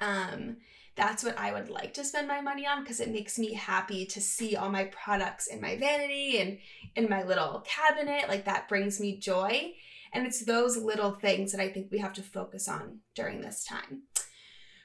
Um, 0.00 0.58
that's 0.94 1.24
what 1.24 1.38
I 1.38 1.52
would 1.52 1.70
like 1.70 1.94
to 1.94 2.04
spend 2.04 2.28
my 2.28 2.42
money 2.42 2.66
on 2.66 2.82
because 2.82 3.00
it 3.00 3.10
makes 3.10 3.38
me 3.38 3.54
happy 3.54 4.04
to 4.06 4.20
see 4.20 4.56
all 4.56 4.70
my 4.70 4.84
products 4.84 5.46
in 5.46 5.60
my 5.60 5.76
vanity 5.76 6.38
and 6.38 6.58
in 6.96 7.08
my 7.08 7.22
little 7.22 7.64
cabinet. 7.66 8.28
Like 8.28 8.44
that 8.44 8.68
brings 8.68 9.00
me 9.00 9.18
joy. 9.18 9.72
And 10.12 10.26
it's 10.26 10.44
those 10.44 10.76
little 10.76 11.12
things 11.12 11.52
that 11.52 11.60
I 11.62 11.70
think 11.70 11.90
we 11.90 11.98
have 11.98 12.12
to 12.14 12.22
focus 12.22 12.68
on 12.68 12.98
during 13.14 13.40
this 13.40 13.64
time. 13.64 14.02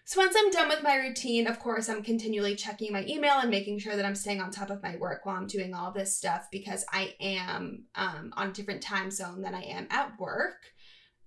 So 0.10 0.22
once 0.22 0.36
I'm 0.38 0.50
done 0.52 0.70
with 0.70 0.84
my 0.84 0.96
routine, 0.96 1.48
of 1.48 1.60
course, 1.60 1.90
I'm 1.90 2.02
continually 2.02 2.56
checking 2.56 2.94
my 2.94 3.06
email 3.06 3.40
and 3.40 3.52
making 3.52 3.80
sure 3.80 3.96
that 3.96 4.06
I'm 4.06 4.16
staying 4.16 4.40
on 4.40 4.52
top 4.52 4.70
of 4.70 4.82
my 4.82 4.96
work 4.96 5.26
while 5.26 5.36
I'm 5.36 5.48
doing 5.48 5.74
all 5.74 5.92
this 5.92 6.16
stuff 6.16 6.48
because 6.50 6.86
I 6.94 7.14
am 7.20 7.84
um, 7.94 8.32
on 8.38 8.48
a 8.48 8.54
different 8.54 8.82
time 8.82 9.12
zone 9.12 9.42
than 9.42 9.54
I 9.54 9.64
am 9.64 9.86
at 9.90 10.18
work 10.18 10.56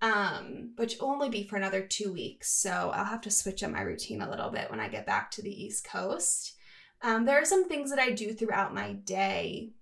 um, 0.03 0.73
which 0.77 0.97
will 0.99 1.09
only 1.09 1.29
be 1.29 1.47
for 1.47 1.57
another 1.57 1.83
two 1.83 2.13
weeks. 2.13 2.53
So 2.53 2.91
I'll 2.95 3.05
have 3.05 3.21
to 3.23 3.31
switch 3.31 3.63
up 3.63 3.71
my 3.71 3.83
routine 3.83 4.23
a 4.23 4.31
little 4.31 4.51
bit 4.51 4.71
when 4.71 4.81
I 4.81 4.89
get 4.89 5.07
back 5.07 5.31
to 5.33 5.43
the 5.43 5.51
East 5.51 5.85
Coast. 5.85 6.57
Um, 7.03 7.25
there 7.25 7.41
are 7.41 7.47
some 7.47 7.69
things 7.69 7.91
that 7.91 7.99
I 7.99 8.11
do 8.11 8.33
throughout 8.33 8.75
my 8.75 8.93
day 8.93 9.73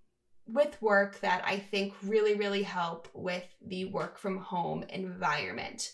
with 0.46 0.80
work 0.80 1.20
that 1.20 1.42
I 1.44 1.58
think 1.58 1.92
really, 2.02 2.34
really 2.34 2.62
help 2.62 3.08
with 3.12 3.44
the 3.64 3.87
work 3.87 4.18
from 4.18 4.38
home 4.38 4.84
environment. 4.88 5.92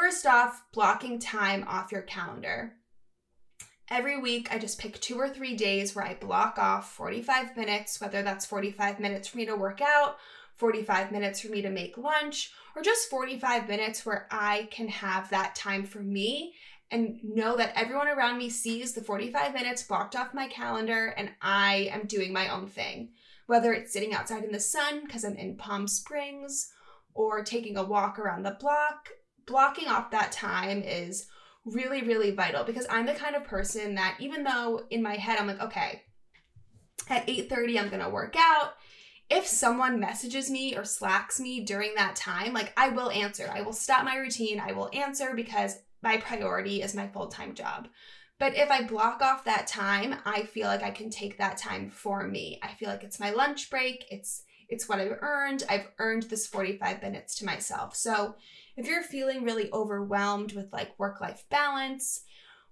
First 0.00 0.24
off, 0.24 0.64
blocking 0.72 1.18
time 1.18 1.62
off 1.68 1.92
your 1.92 2.00
calendar. 2.00 2.72
Every 3.90 4.18
week, 4.18 4.48
I 4.50 4.58
just 4.58 4.78
pick 4.78 4.98
two 4.98 5.18
or 5.18 5.28
three 5.28 5.54
days 5.54 5.94
where 5.94 6.06
I 6.06 6.14
block 6.14 6.58
off 6.58 6.90
45 6.94 7.54
minutes, 7.54 8.00
whether 8.00 8.22
that's 8.22 8.46
45 8.46 8.98
minutes 8.98 9.28
for 9.28 9.36
me 9.36 9.44
to 9.44 9.54
work 9.54 9.82
out 9.82 10.16
45 10.56 11.12
minutes 11.12 11.42
for 11.42 11.48
me 11.48 11.60
to 11.60 11.68
make 11.68 11.98
lunch, 11.98 12.50
or 12.74 12.80
just 12.80 13.10
45 13.10 13.68
minutes 13.68 14.06
where 14.06 14.26
I 14.30 14.68
can 14.70 14.88
have 14.88 15.28
that 15.28 15.54
time 15.54 15.84
for 15.84 16.00
me 16.00 16.54
and 16.90 17.22
know 17.22 17.58
that 17.58 17.78
everyone 17.78 18.08
around 18.08 18.38
me 18.38 18.48
sees 18.48 18.94
the 18.94 19.02
45 19.02 19.52
minutes 19.52 19.82
blocked 19.82 20.16
off 20.16 20.32
my 20.32 20.48
calendar 20.48 21.08
and 21.18 21.30
I 21.42 21.90
am 21.92 22.06
doing 22.06 22.32
my 22.32 22.48
own 22.48 22.68
thing. 22.68 23.10
Whether 23.48 23.74
it's 23.74 23.92
sitting 23.92 24.14
outside 24.14 24.44
in 24.44 24.52
the 24.52 24.60
sun 24.60 25.04
because 25.04 25.26
I'm 25.26 25.36
in 25.36 25.58
Palm 25.58 25.86
Springs 25.86 26.72
or 27.12 27.44
taking 27.44 27.76
a 27.76 27.84
walk 27.84 28.18
around 28.18 28.44
the 28.44 28.56
block, 28.58 29.10
blocking 29.50 29.88
off 29.88 30.10
that 30.12 30.32
time 30.32 30.82
is 30.82 31.26
really, 31.64 32.02
really 32.02 32.30
vital 32.30 32.64
because 32.64 32.86
I'm 32.88 33.06
the 33.06 33.12
kind 33.12 33.36
of 33.36 33.44
person 33.44 33.96
that 33.96 34.16
even 34.20 34.44
though 34.44 34.86
in 34.90 35.02
my 35.02 35.16
head 35.16 35.38
I'm 35.38 35.46
like, 35.46 35.60
okay, 35.60 36.02
at 37.08 37.26
8:30 37.26 37.78
I'm 37.78 37.90
to 37.90 38.08
work 38.08 38.36
out 38.38 38.74
if 39.30 39.46
someone 39.46 40.00
messages 40.00 40.50
me 40.50 40.76
or 40.76 40.84
slacks 40.84 41.38
me 41.38 41.64
during 41.64 41.94
that 41.94 42.16
time, 42.16 42.52
like 42.52 42.72
I 42.76 42.88
will 42.88 43.10
answer. 43.10 43.48
I 43.52 43.62
will 43.62 43.72
stop 43.72 44.04
my 44.04 44.16
routine. 44.16 44.60
I 44.60 44.72
will 44.72 44.90
answer 44.92 45.32
because 45.36 45.76
my 46.02 46.16
priority 46.16 46.82
is 46.82 46.94
my 46.94 47.06
full 47.06 47.28
time 47.28 47.54
job. 47.54 47.88
But 48.40 48.56
if 48.56 48.70
I 48.70 48.82
block 48.82 49.22
off 49.22 49.44
that 49.44 49.66
time, 49.66 50.16
I 50.24 50.42
feel 50.42 50.66
like 50.66 50.82
I 50.82 50.90
can 50.90 51.10
take 51.10 51.38
that 51.38 51.58
time 51.58 51.90
for 51.90 52.26
me. 52.26 52.58
I 52.62 52.72
feel 52.74 52.88
like 52.88 53.04
it's 53.04 53.20
my 53.20 53.30
lunch 53.30 53.70
break. 53.70 54.06
It's 54.10 54.42
it's 54.70 54.88
what 54.88 55.00
I've 55.00 55.18
earned. 55.20 55.64
I've 55.68 55.88
earned 55.98 56.24
this 56.24 56.46
45 56.46 57.02
minutes 57.02 57.34
to 57.36 57.44
myself. 57.44 57.94
So, 57.94 58.36
if 58.76 58.86
you're 58.86 59.02
feeling 59.02 59.44
really 59.44 59.70
overwhelmed 59.72 60.52
with 60.52 60.72
like 60.72 60.98
work 60.98 61.20
life 61.20 61.44
balance, 61.50 62.22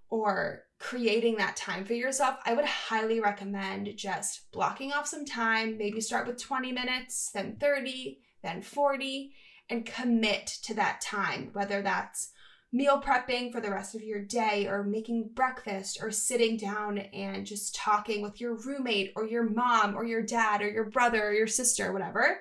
or 0.09 0.63
creating 0.79 1.37
that 1.37 1.55
time 1.55 1.85
for 1.85 1.93
yourself, 1.93 2.37
I 2.45 2.53
would 2.53 2.65
highly 2.65 3.19
recommend 3.19 3.95
just 3.95 4.51
blocking 4.51 4.91
off 4.91 5.07
some 5.07 5.25
time. 5.25 5.77
Maybe 5.77 6.01
start 6.01 6.25
with 6.25 6.41
20 6.41 6.71
minutes, 6.71 7.31
then 7.31 7.57
30, 7.59 8.19
then 8.41 8.61
40, 8.61 9.31
and 9.69 9.85
commit 9.85 10.47
to 10.63 10.73
that 10.75 11.01
time, 11.01 11.49
whether 11.53 11.81
that's 11.81 12.31
meal 12.71 13.01
prepping 13.01 13.51
for 13.51 13.59
the 13.59 13.71
rest 13.71 13.95
of 13.95 14.03
your 14.03 14.23
day 14.23 14.67
or 14.67 14.83
making 14.83 15.31
breakfast 15.33 15.99
or 16.01 16.11
sitting 16.11 16.55
down 16.55 16.99
and 16.99 17.45
just 17.45 17.75
talking 17.75 18.21
with 18.21 18.39
your 18.39 18.55
roommate 18.55 19.11
or 19.15 19.25
your 19.25 19.49
mom 19.49 19.95
or 19.95 20.05
your 20.05 20.21
dad 20.21 20.61
or 20.61 20.69
your 20.69 20.89
brother 20.89 21.29
or 21.29 21.33
your 21.33 21.47
sister, 21.47 21.91
whatever. 21.91 22.39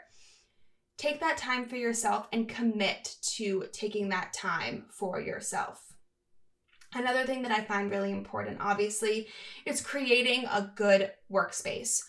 Take 0.99 1.21
that 1.21 1.39
time 1.39 1.67
for 1.67 1.77
yourself 1.77 2.27
and 2.33 2.49
commit 2.49 3.17
to 3.37 3.67
taking 3.73 4.09
that 4.11 4.33
time 4.33 4.87
for 4.91 5.21
yourself. 5.21 5.81
Another 6.95 7.25
thing 7.25 7.43
that 7.43 7.53
I 7.53 7.65
find 7.65 7.91
really 7.91 8.11
important, 8.11 8.59
obviously, 8.61 9.29
is 9.65 9.81
creating 9.81 10.47
a 10.47 10.73
good 10.75 11.13
workspace. 11.31 12.01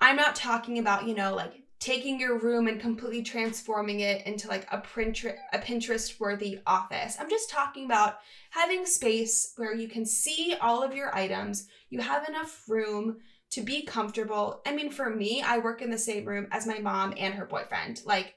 I'm 0.00 0.16
not 0.16 0.36
talking 0.36 0.78
about, 0.78 1.06
you 1.06 1.14
know, 1.14 1.34
like 1.34 1.52
taking 1.78 2.18
your 2.18 2.38
room 2.38 2.68
and 2.68 2.80
completely 2.80 3.22
transforming 3.22 4.00
it 4.00 4.26
into 4.26 4.48
like 4.48 4.66
a 4.72 4.78
Pinterest, 4.78 5.36
a 5.52 5.58
Pinterest 5.58 6.18
worthy 6.18 6.60
office. 6.66 7.16
I'm 7.20 7.28
just 7.28 7.50
talking 7.50 7.84
about 7.84 8.18
having 8.50 8.86
space 8.86 9.52
where 9.56 9.74
you 9.74 9.88
can 9.88 10.06
see 10.06 10.54
all 10.60 10.82
of 10.82 10.94
your 10.94 11.14
items, 11.14 11.66
you 11.90 12.00
have 12.00 12.28
enough 12.28 12.64
room 12.68 13.18
to 13.50 13.60
be 13.60 13.82
comfortable. 13.82 14.62
I 14.66 14.74
mean, 14.74 14.90
for 14.90 15.10
me, 15.10 15.42
I 15.42 15.58
work 15.58 15.82
in 15.82 15.90
the 15.90 15.98
same 15.98 16.24
room 16.24 16.48
as 16.50 16.66
my 16.66 16.78
mom 16.78 17.14
and 17.16 17.34
her 17.34 17.46
boyfriend. 17.46 18.00
Like, 18.04 18.34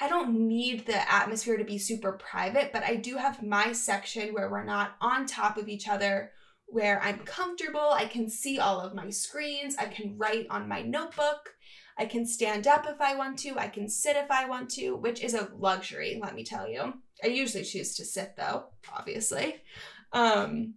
I 0.00 0.08
don't 0.08 0.48
need 0.48 0.86
the 0.86 1.12
atmosphere 1.12 1.56
to 1.56 1.64
be 1.64 1.78
super 1.78 2.12
private, 2.12 2.72
but 2.72 2.84
I 2.84 2.96
do 2.96 3.16
have 3.16 3.42
my 3.42 3.72
section 3.72 4.32
where 4.32 4.48
we're 4.48 4.64
not 4.64 4.96
on 5.00 5.26
top 5.26 5.58
of 5.58 5.68
each 5.68 5.88
other, 5.88 6.30
where 6.66 7.02
I'm 7.02 7.18
comfortable. 7.20 7.90
I 7.92 8.06
can 8.06 8.30
see 8.30 8.58
all 8.58 8.80
of 8.80 8.94
my 8.94 9.10
screens. 9.10 9.76
I 9.76 9.86
can 9.86 10.16
write 10.16 10.46
on 10.50 10.68
my 10.68 10.82
notebook. 10.82 11.54
I 11.98 12.06
can 12.06 12.24
stand 12.24 12.66
up 12.66 12.86
if 12.88 13.00
I 13.00 13.16
want 13.16 13.38
to. 13.40 13.58
I 13.58 13.66
can 13.68 13.88
sit 13.88 14.16
if 14.16 14.30
I 14.30 14.48
want 14.48 14.70
to, 14.70 14.94
which 14.96 15.22
is 15.22 15.34
a 15.34 15.50
luxury, 15.58 16.18
let 16.22 16.34
me 16.34 16.44
tell 16.44 16.68
you. 16.68 16.94
I 17.22 17.26
usually 17.26 17.64
choose 17.64 17.96
to 17.96 18.04
sit 18.04 18.34
though, 18.36 18.66
obviously. 18.96 19.56
Um, 20.12 20.74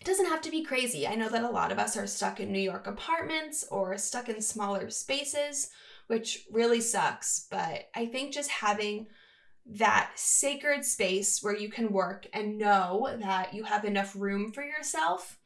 it 0.00 0.04
doesn't 0.04 0.26
have 0.26 0.42
to 0.42 0.50
be 0.50 0.64
crazy. 0.64 1.06
I 1.06 1.14
know 1.14 1.28
that 1.28 1.44
a 1.44 1.50
lot 1.50 1.72
of 1.72 1.78
us 1.78 1.96
are 1.96 2.06
stuck 2.06 2.40
in 2.40 2.52
New 2.52 2.58
York 2.58 2.86
apartments 2.86 3.64
or 3.70 3.96
stuck 3.96 4.28
in 4.28 4.42
smaller 4.42 4.90
spaces, 4.90 5.70
which 6.08 6.46
really 6.50 6.80
sucks. 6.80 7.46
But 7.50 7.88
I 7.94 8.06
think 8.06 8.34
just 8.34 8.50
having 8.50 9.06
that 9.66 10.10
sacred 10.16 10.84
space 10.84 11.42
where 11.42 11.56
you 11.56 11.70
can 11.70 11.92
work 11.92 12.26
and 12.34 12.58
know 12.58 13.08
that 13.20 13.54
you 13.54 13.64
have 13.64 13.84
enough 13.84 14.14
room 14.14 14.52
for 14.52 14.62
yourself 14.62 15.38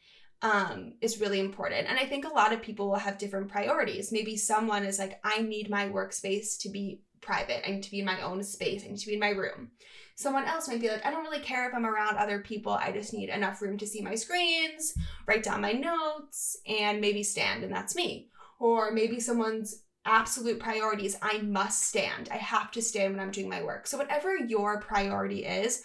um, 0.43 0.95
is 1.01 1.21
really 1.21 1.41
important. 1.41 1.89
And 1.89 1.99
I 1.99 2.07
think 2.07 2.25
a 2.25 2.35
lot 2.35 2.53
of 2.53 2.63
people 2.63 2.89
will 2.89 2.97
have 2.97 3.19
different 3.19 3.49
priorities. 3.49 4.13
Maybe 4.13 4.37
someone 4.37 4.85
is 4.85 4.99
like, 4.99 5.21
I 5.25 5.43
need 5.43 5.71
my 5.71 5.89
workspace 5.89 6.59
to 6.61 6.69
be 6.69 7.01
private. 7.21 7.67
I 7.67 7.73
need 7.73 7.83
to 7.83 7.91
be 7.91 8.01
in 8.01 8.07
my 8.07 8.21
own 8.23 8.43
space. 8.43 8.85
I 8.85 8.89
need 8.89 8.99
to 8.99 9.07
be 9.07 9.15
in 9.15 9.21
my 9.21 9.31
room. 9.31 9.71
Someone 10.15 10.45
else 10.45 10.69
might 10.69 10.81
be 10.81 10.89
like, 10.89 11.05
I 11.05 11.11
don't 11.11 11.25
really 11.25 11.41
care 11.41 11.69
if 11.69 11.75
I'm 11.75 11.87
around 11.87 12.17
other 12.17 12.41
people. 12.41 12.73
I 12.73 12.93
just 12.93 13.13
need 13.13 13.29
enough 13.29 13.63
room 13.63 13.79
to 13.79 13.87
see 13.87 14.01
my 14.01 14.15
screens, 14.15 14.95
write 15.27 15.45
down 15.45 15.61
my 15.61 15.73
notes, 15.73 16.57
and 16.67 17.01
maybe 17.01 17.23
stand, 17.23 17.63
and 17.63 17.73
that's 17.73 17.95
me. 17.95 18.29
Or 18.59 18.91
maybe 18.91 19.21
someone's 19.21 19.85
absolute 20.05 20.59
priority 20.59 21.07
is 21.07 21.17
I 21.23 21.39
must 21.39 21.83
stand. 21.83 22.29
I 22.33 22.37
have 22.37 22.73
to 22.73 22.83
stand 22.83 23.15
when 23.15 23.23
I'm 23.23 23.31
doing 23.31 23.49
my 23.49 23.63
work. 23.63 23.87
So, 23.87 23.99
whatever 23.99 24.37
your 24.37 24.81
priority 24.81 25.45
is, 25.45 25.85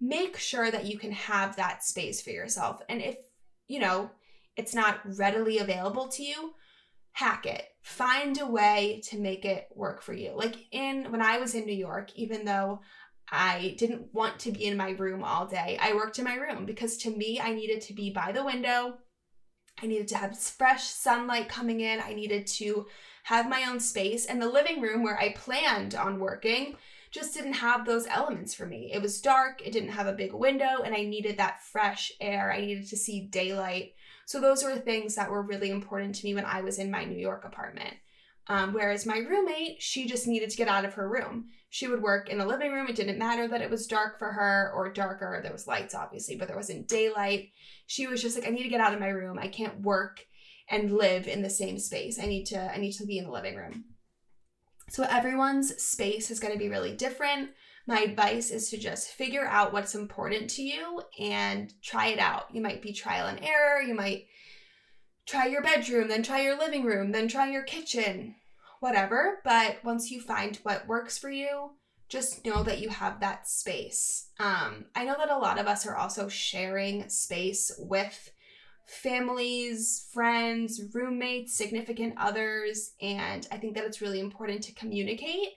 make 0.00 0.36
sure 0.36 0.70
that 0.70 0.84
you 0.84 0.98
can 0.98 1.12
have 1.12 1.56
that 1.56 1.82
space 1.82 2.20
for 2.20 2.30
yourself. 2.30 2.82
And 2.90 3.00
if 3.00 3.16
you 3.68 3.78
know, 3.78 4.10
it's 4.56 4.74
not 4.74 5.00
readily 5.18 5.58
available 5.58 6.08
to 6.08 6.22
you, 6.22 6.54
hack 7.12 7.46
it. 7.46 7.64
Find 7.82 8.38
a 8.40 8.46
way 8.46 9.02
to 9.06 9.18
make 9.18 9.44
it 9.44 9.68
work 9.74 10.02
for 10.02 10.12
you. 10.12 10.32
Like 10.34 10.56
in 10.70 11.10
when 11.10 11.22
I 11.22 11.38
was 11.38 11.54
in 11.54 11.64
New 11.64 11.74
York, 11.74 12.10
even 12.14 12.44
though 12.44 12.80
I 13.30 13.74
didn't 13.78 14.12
want 14.12 14.40
to 14.40 14.52
be 14.52 14.66
in 14.66 14.76
my 14.76 14.90
room 14.90 15.24
all 15.24 15.46
day, 15.46 15.78
I 15.80 15.94
worked 15.94 16.18
in 16.18 16.24
my 16.24 16.34
room 16.34 16.66
because 16.66 16.96
to 16.98 17.10
me, 17.10 17.40
I 17.40 17.52
needed 17.54 17.80
to 17.82 17.94
be 17.94 18.10
by 18.10 18.32
the 18.32 18.44
window. 18.44 18.98
I 19.82 19.86
needed 19.86 20.08
to 20.08 20.18
have 20.18 20.38
fresh 20.38 20.84
sunlight 20.84 21.48
coming 21.48 21.80
in. 21.80 22.00
I 22.00 22.12
needed 22.12 22.46
to 22.48 22.86
have 23.24 23.48
my 23.48 23.64
own 23.64 23.80
space. 23.80 24.26
And 24.26 24.40
the 24.40 24.50
living 24.50 24.80
room 24.80 25.02
where 25.02 25.18
I 25.18 25.32
planned 25.32 25.94
on 25.94 26.20
working 26.20 26.76
just 27.12 27.34
didn't 27.34 27.52
have 27.52 27.84
those 27.84 28.06
elements 28.06 28.54
for 28.54 28.64
me. 28.64 28.90
It 28.92 29.02
was 29.02 29.20
dark, 29.20 29.60
it 29.64 29.72
didn't 29.72 29.90
have 29.90 30.06
a 30.06 30.14
big 30.14 30.32
window, 30.32 30.82
and 30.82 30.94
I 30.94 31.02
needed 31.02 31.36
that 31.36 31.62
fresh 31.62 32.10
air. 32.20 32.50
I 32.50 32.60
needed 32.60 32.88
to 32.88 32.96
see 32.96 33.26
daylight. 33.26 33.92
So, 34.24 34.40
those 34.40 34.64
were 34.64 34.76
things 34.76 35.14
that 35.14 35.30
were 35.30 35.42
really 35.42 35.70
important 35.70 36.14
to 36.16 36.24
me 36.24 36.34
when 36.34 36.46
I 36.46 36.62
was 36.62 36.78
in 36.78 36.90
my 36.90 37.04
New 37.04 37.18
York 37.18 37.44
apartment. 37.44 37.94
Um, 38.48 38.72
whereas 38.72 39.06
my 39.06 39.18
roommate, 39.18 39.80
she 39.80 40.06
just 40.06 40.26
needed 40.26 40.50
to 40.50 40.56
get 40.56 40.68
out 40.68 40.84
of 40.84 40.94
her 40.94 41.08
room. 41.08 41.50
She 41.70 41.86
would 41.86 42.02
work 42.02 42.28
in 42.28 42.38
the 42.38 42.46
living 42.46 42.72
room. 42.72 42.88
It 42.88 42.96
didn't 42.96 43.18
matter 43.18 43.46
that 43.46 43.62
it 43.62 43.70
was 43.70 43.86
dark 43.86 44.18
for 44.18 44.32
her 44.32 44.72
or 44.74 44.92
darker. 44.92 45.40
There 45.42 45.52
was 45.52 45.68
lights, 45.68 45.94
obviously, 45.94 46.36
but 46.36 46.48
there 46.48 46.56
wasn't 46.56 46.88
daylight. 46.88 47.50
She 47.86 48.06
was 48.06 48.20
just 48.20 48.36
like, 48.36 48.46
I 48.46 48.50
need 48.50 48.64
to 48.64 48.68
get 48.68 48.80
out 48.80 48.94
of 48.94 49.00
my 49.00 49.08
room. 49.08 49.38
I 49.38 49.48
can't 49.48 49.80
work 49.80 50.26
and 50.68 50.92
live 50.92 51.28
in 51.28 51.42
the 51.42 51.50
same 51.50 51.78
space. 51.78 52.18
I 52.20 52.26
need 52.26 52.46
to, 52.46 52.58
I 52.58 52.78
need 52.78 52.92
to 52.92 53.06
be 53.06 53.18
in 53.18 53.24
the 53.24 53.30
living 53.30 53.56
room. 53.56 53.84
So 54.88 55.04
everyone's 55.04 55.82
space 55.82 56.30
is 56.30 56.40
going 56.40 56.52
to 56.52 56.58
be 56.58 56.68
really 56.68 56.94
different. 56.94 57.50
My 57.86 58.00
advice 58.00 58.50
is 58.50 58.70
to 58.70 58.78
just 58.78 59.08
figure 59.08 59.46
out 59.46 59.72
what's 59.72 59.94
important 59.94 60.50
to 60.50 60.62
you 60.62 61.02
and 61.18 61.72
try 61.82 62.08
it 62.08 62.18
out. 62.18 62.54
You 62.54 62.60
might 62.60 62.82
be 62.82 62.92
trial 62.92 63.26
and 63.26 63.42
error. 63.42 63.80
You 63.80 63.94
might 63.94 64.26
try 65.26 65.46
your 65.46 65.62
bedroom, 65.62 66.08
then 66.08 66.22
try 66.22 66.42
your 66.42 66.58
living 66.58 66.84
room, 66.84 67.12
then 67.12 67.28
try 67.28 67.50
your 67.50 67.62
kitchen, 67.62 68.34
whatever. 68.80 69.40
But 69.44 69.78
once 69.84 70.10
you 70.10 70.20
find 70.20 70.56
what 70.62 70.86
works 70.86 71.18
for 71.18 71.30
you, 71.30 71.70
just 72.08 72.44
know 72.44 72.62
that 72.62 72.80
you 72.80 72.90
have 72.90 73.20
that 73.20 73.48
space. 73.48 74.28
Um, 74.38 74.86
I 74.94 75.04
know 75.04 75.14
that 75.16 75.30
a 75.30 75.38
lot 75.38 75.58
of 75.58 75.66
us 75.66 75.86
are 75.86 75.96
also 75.96 76.28
sharing 76.28 77.08
space 77.08 77.72
with 77.78 78.30
families, 78.86 80.08
friends, 80.12 80.80
roommates, 80.92 81.56
significant 81.56 82.14
others. 82.16 82.92
And 83.00 83.46
I 83.50 83.56
think 83.56 83.74
that 83.74 83.84
it's 83.84 84.00
really 84.00 84.20
important 84.20 84.62
to 84.64 84.74
communicate 84.74 85.48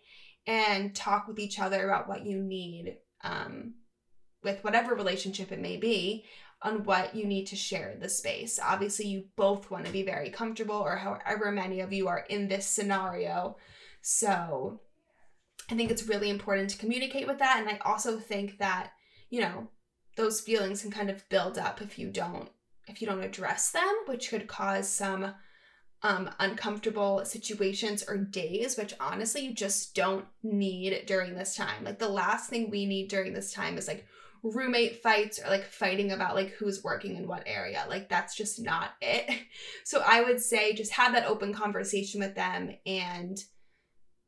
and 0.48 0.96
talk 0.96 1.28
with 1.28 1.40
each 1.40 1.60
other 1.60 1.90
about 1.90 2.08
what 2.08 2.26
you 2.26 2.42
need 2.42 2.98
um, 3.24 3.74
with 4.44 4.64
whatever 4.64 4.94
relationship 4.94 5.52
it 5.52 5.60
may 5.60 5.78
be 5.78 6.26
on 6.62 6.84
what 6.84 7.16
you 7.16 7.26
need 7.26 7.46
to 7.48 7.56
share 7.56 7.98
the 8.00 8.10
space. 8.10 8.60
Obviously, 8.64 9.08
you 9.08 9.26
both 9.36 9.70
want 9.70 9.86
to 9.86 9.92
be 9.92 10.04
very 10.04 10.30
comfortable, 10.30 10.76
or 10.76 10.96
however 10.96 11.52
many 11.52 11.82
of 11.82 11.92
you 11.92 12.08
are 12.08 12.26
in 12.30 12.48
this 12.48 12.66
scenario. 12.66 13.58
So 14.02 14.82
I 15.70 15.76
think 15.76 15.92
it's 15.92 16.08
really 16.08 16.30
important 16.30 16.70
to 16.70 16.78
communicate 16.78 17.28
with 17.28 17.40
that. 17.40 17.58
And 17.60 17.70
I 17.70 17.80
also 17.84 18.20
think 18.20 18.60
that, 18.60 18.92
you 19.30 19.42
know, 19.42 19.70
those 20.16 20.42
feelings 20.42 20.82
can 20.82 20.92
kind 20.92 21.10
of 21.10 21.28
build 21.30 21.58
up 21.58 21.82
if 21.82 22.00
you 22.00 22.10
don't 22.10 22.50
if 22.88 23.02
you 23.02 23.08
don't 23.08 23.24
address 23.24 23.72
them, 23.72 23.96
which 24.06 24.30
could 24.30 24.48
cause 24.48 24.88
some 24.88 25.34
um, 26.04 26.30
uncomfortable 26.40 27.26
situations 27.26 28.04
or 28.08 28.18
days, 28.18 28.78
which 28.78 28.94
honestly 29.00 29.42
you 29.42 29.54
just 29.54 29.96
don't 29.96 30.26
need 30.44 31.06
during 31.08 31.36
this 31.36 31.56
time. 31.56 31.84
Like 31.84 32.00
the 32.00 32.10
last 32.10 32.50
thing 32.50 32.70
we 32.70 32.86
need 32.86 33.08
during 33.08 33.34
this 33.34 33.52
time 33.52 33.78
is 33.78 33.88
like 33.88 34.06
roommate 34.44 35.02
fights 35.02 35.40
or 35.44 35.50
like 35.50 35.66
fighting 35.66 36.12
about 36.12 36.36
like 36.36 36.52
who's 36.52 36.84
working 36.84 37.16
in 37.16 37.28
what 37.28 37.44
area. 37.48 37.86
Like 37.90 38.08
that's 38.08 38.36
just 38.36 38.62
not 38.62 38.92
it. 39.02 39.42
So 39.84 40.04
I 40.06 40.22
would 40.22 40.42
say 40.42 40.74
just 40.74 40.92
have 40.94 41.14
that 41.14 41.28
open 41.28 41.54
conversation 41.54 42.20
with 42.20 42.36
them 42.36 42.72
and 42.86 43.38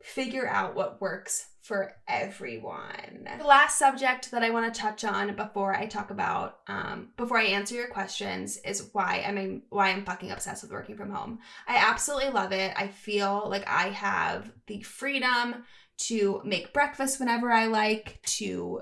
figure 0.07 0.47
out 0.47 0.75
what 0.75 1.01
works 1.01 1.47
for 1.61 1.91
everyone. 2.07 3.27
The 3.37 3.43
last 3.43 3.77
subject 3.77 4.31
that 4.31 4.41
I 4.41 4.51
want 4.51 4.73
to 4.73 4.79
touch 4.79 5.03
on 5.03 5.35
before 5.35 5.75
I 5.75 5.85
talk 5.85 6.11
about, 6.11 6.59
um, 6.67 7.09
before 7.17 7.37
I 7.37 7.43
answer 7.43 7.75
your 7.75 7.89
questions, 7.89 8.57
is 8.63 8.89
why 8.93 9.23
I'm 9.27 9.63
why 9.69 9.89
I'm 9.89 10.05
fucking 10.05 10.31
obsessed 10.31 10.63
with 10.63 10.71
working 10.71 10.95
from 10.95 11.11
home. 11.11 11.39
I 11.67 11.75
absolutely 11.75 12.29
love 12.29 12.53
it. 12.53 12.73
I 12.77 12.87
feel 12.87 13.49
like 13.49 13.67
I 13.67 13.89
have 13.89 14.49
the 14.67 14.81
freedom 14.81 15.65
to 15.97 16.41
make 16.45 16.73
breakfast 16.73 17.19
whenever 17.19 17.51
I 17.51 17.65
like, 17.65 18.21
to 18.37 18.81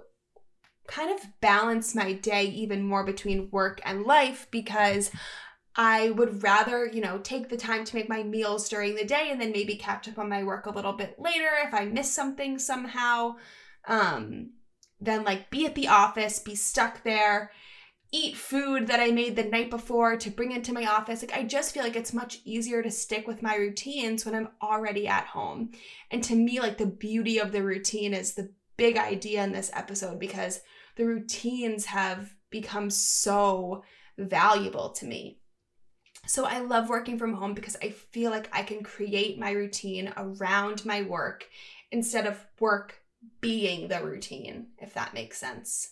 kind 0.87 1.09
of 1.09 1.25
balance 1.41 1.95
my 1.95 2.13
day 2.13 2.45
even 2.45 2.83
more 2.83 3.03
between 3.03 3.49
work 3.49 3.81
and 3.83 4.03
life 4.03 4.47
because 4.51 5.09
I 5.75 6.11
would 6.11 6.41
rather, 6.41 6.85
you 6.85 7.01
know, 7.01 7.19
take 7.19 7.49
the 7.49 7.57
time 7.57 7.83
to 7.83 7.95
make 7.95 8.07
my 8.07 8.23
meals 8.23 8.69
during 8.69 8.95
the 8.95 9.03
day 9.03 9.27
and 9.29 9.41
then 9.41 9.51
maybe 9.51 9.75
catch 9.75 10.07
up 10.07 10.17
on 10.17 10.29
my 10.29 10.43
work 10.43 10.65
a 10.65 10.71
little 10.71 10.93
bit 10.93 11.19
later 11.19 11.49
if 11.65 11.73
I 11.73 11.85
miss 11.85 12.09
something 12.11 12.59
somehow. 12.59 13.35
Um, 13.87 14.51
than 15.01 15.23
like 15.23 15.49
be 15.49 15.65
at 15.65 15.75
the 15.75 15.87
office, 15.87 16.39
be 16.39 16.55
stuck 16.55 17.03
there, 17.03 17.51
eat 18.11 18.37
food 18.37 18.87
that 18.87 18.99
I 18.99 19.11
made 19.11 19.35
the 19.35 19.43
night 19.43 19.69
before 19.69 20.15
to 20.17 20.29
bring 20.29 20.51
into 20.51 20.73
my 20.73 20.85
office. 20.85 21.21
Like 21.21 21.37
I 21.37 21.43
just 21.43 21.73
feel 21.73 21.83
like 21.83 21.95
it's 21.95 22.13
much 22.13 22.39
easier 22.45 22.81
to 22.81 22.91
stick 22.91 23.27
with 23.27 23.41
my 23.41 23.55
routines 23.55 24.25
when 24.25 24.35
I'm 24.35 24.49
already 24.61 25.07
at 25.07 25.25
home. 25.25 25.71
And 26.11 26.23
to 26.23 26.35
me, 26.35 26.59
like 26.59 26.77
the 26.77 26.85
beauty 26.85 27.39
of 27.39 27.51
the 27.51 27.63
routine 27.63 28.13
is 28.13 28.33
the 28.33 28.51
big 28.77 28.97
idea 28.97 29.43
in 29.43 29.51
this 29.51 29.71
episode 29.73 30.19
because 30.19 30.61
the 30.95 31.05
routines 31.05 31.85
have 31.85 32.33
become 32.49 32.89
so 32.89 33.83
valuable 34.17 34.91
to 34.91 35.05
me. 35.05 35.39
So 36.27 36.45
I 36.45 36.59
love 36.59 36.89
working 36.89 37.17
from 37.17 37.33
home 37.33 37.53
because 37.53 37.77
I 37.81 37.89
feel 37.89 38.31
like 38.31 38.49
I 38.51 38.63
can 38.63 38.83
create 38.83 39.39
my 39.39 39.51
routine 39.51 40.11
around 40.17 40.85
my 40.85 41.01
work 41.03 41.45
instead 41.91 42.25
of 42.25 42.43
work 42.59 42.95
being 43.41 43.87
the 43.87 44.03
routine, 44.03 44.67
if 44.79 44.93
that 44.93 45.13
makes 45.13 45.37
sense. 45.37 45.91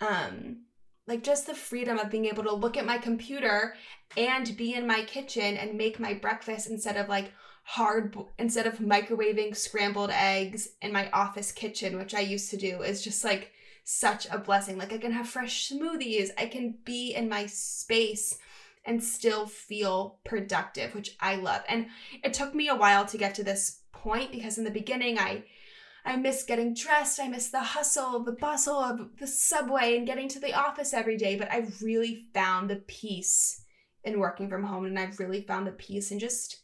Um, 0.00 0.64
like 1.06 1.22
just 1.22 1.46
the 1.46 1.54
freedom 1.54 1.98
of 1.98 2.10
being 2.10 2.26
able 2.26 2.44
to 2.44 2.54
look 2.54 2.76
at 2.76 2.86
my 2.86 2.98
computer 2.98 3.74
and 4.16 4.56
be 4.56 4.74
in 4.74 4.86
my 4.86 5.02
kitchen 5.04 5.56
and 5.56 5.76
make 5.76 6.00
my 6.00 6.14
breakfast 6.14 6.68
instead 6.68 6.96
of 6.96 7.08
like 7.08 7.32
hard 7.64 8.16
instead 8.38 8.66
of 8.66 8.78
microwaving 8.78 9.56
scrambled 9.56 10.10
eggs 10.10 10.68
in 10.82 10.92
my 10.92 11.10
office 11.12 11.50
kitchen 11.50 11.96
which 11.96 12.14
i 12.14 12.20
used 12.20 12.50
to 12.50 12.58
do 12.58 12.82
is 12.82 13.02
just 13.02 13.24
like 13.24 13.52
such 13.84 14.26
a 14.30 14.38
blessing 14.38 14.76
like 14.76 14.92
i 14.92 14.98
can 14.98 15.12
have 15.12 15.26
fresh 15.26 15.70
smoothies 15.70 16.28
i 16.36 16.44
can 16.44 16.74
be 16.84 17.14
in 17.14 17.26
my 17.26 17.46
space 17.46 18.36
and 18.86 19.02
still 19.02 19.46
feel 19.46 20.18
productive 20.24 20.94
which 20.94 21.16
i 21.20 21.36
love 21.36 21.62
and 21.68 21.86
it 22.22 22.34
took 22.34 22.54
me 22.54 22.68
a 22.68 22.76
while 22.76 23.04
to 23.04 23.18
get 23.18 23.34
to 23.34 23.44
this 23.44 23.80
point 23.92 24.30
because 24.30 24.58
in 24.58 24.64
the 24.64 24.70
beginning 24.70 25.18
i 25.18 25.44
I 26.04 26.16
miss 26.16 26.42
getting 26.42 26.74
dressed. 26.74 27.18
I 27.18 27.28
miss 27.28 27.48
the 27.48 27.60
hustle, 27.60 28.22
the 28.22 28.32
bustle 28.32 28.76
of 28.76 29.16
the 29.18 29.26
subway 29.26 29.96
and 29.96 30.06
getting 30.06 30.28
to 30.28 30.40
the 30.40 30.52
office 30.52 30.92
every 30.92 31.16
day. 31.16 31.36
But 31.36 31.50
I've 31.50 31.80
really 31.80 32.26
found 32.34 32.68
the 32.68 32.76
peace 32.76 33.62
in 34.04 34.18
working 34.18 34.50
from 34.50 34.64
home. 34.64 34.84
And 34.84 34.98
I've 34.98 35.18
really 35.18 35.40
found 35.40 35.66
the 35.66 35.72
peace 35.72 36.10
in 36.10 36.18
just 36.18 36.60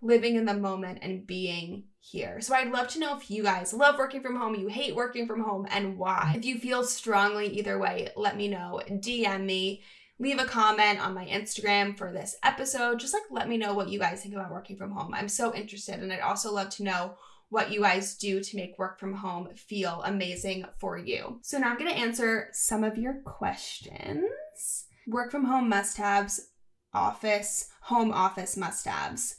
living 0.00 0.36
in 0.36 0.44
the 0.44 0.54
moment 0.54 0.98
and 1.02 1.26
being 1.26 1.84
here. 1.98 2.40
So 2.40 2.54
I'd 2.54 2.70
love 2.70 2.88
to 2.88 3.00
know 3.00 3.16
if 3.16 3.30
you 3.30 3.42
guys 3.42 3.72
love 3.72 3.98
working 3.98 4.22
from 4.22 4.36
home, 4.36 4.54
you 4.54 4.68
hate 4.68 4.94
working 4.94 5.26
from 5.26 5.42
home, 5.42 5.66
and 5.70 5.98
why. 5.98 6.34
If 6.36 6.44
you 6.44 6.58
feel 6.58 6.84
strongly 6.84 7.48
either 7.48 7.78
way, 7.78 8.08
let 8.14 8.36
me 8.36 8.46
know. 8.46 8.80
DM 8.88 9.44
me. 9.44 9.82
Leave 10.18 10.38
a 10.38 10.44
comment 10.44 11.04
on 11.04 11.14
my 11.14 11.26
Instagram 11.26 11.96
for 11.96 12.12
this 12.12 12.36
episode. 12.44 13.00
Just 13.00 13.14
like 13.14 13.24
let 13.30 13.48
me 13.48 13.56
know 13.56 13.74
what 13.74 13.88
you 13.88 13.98
guys 13.98 14.22
think 14.22 14.34
about 14.34 14.52
working 14.52 14.76
from 14.76 14.92
home. 14.92 15.12
I'm 15.12 15.28
so 15.28 15.54
interested. 15.54 16.00
And 16.00 16.12
I'd 16.12 16.20
also 16.20 16.52
love 16.52 16.70
to 16.70 16.84
know 16.84 17.16
what 17.48 17.72
you 17.72 17.80
guys 17.80 18.16
do 18.16 18.40
to 18.40 18.56
make 18.56 18.78
work 18.78 18.98
from 18.98 19.14
home 19.14 19.48
feel 19.54 20.02
amazing 20.04 20.64
for 20.78 20.98
you. 20.98 21.38
So 21.42 21.58
now 21.58 21.70
I'm 21.70 21.78
going 21.78 21.90
to 21.90 21.96
answer 21.96 22.48
some 22.52 22.84
of 22.84 22.98
your 22.98 23.22
questions. 23.24 24.86
Work 25.06 25.30
from 25.30 25.44
home 25.44 25.68
must 25.68 25.96
haves, 25.96 26.48
office, 26.92 27.68
home 27.82 28.12
office 28.12 28.56
must 28.56 28.86
haves, 28.86 29.36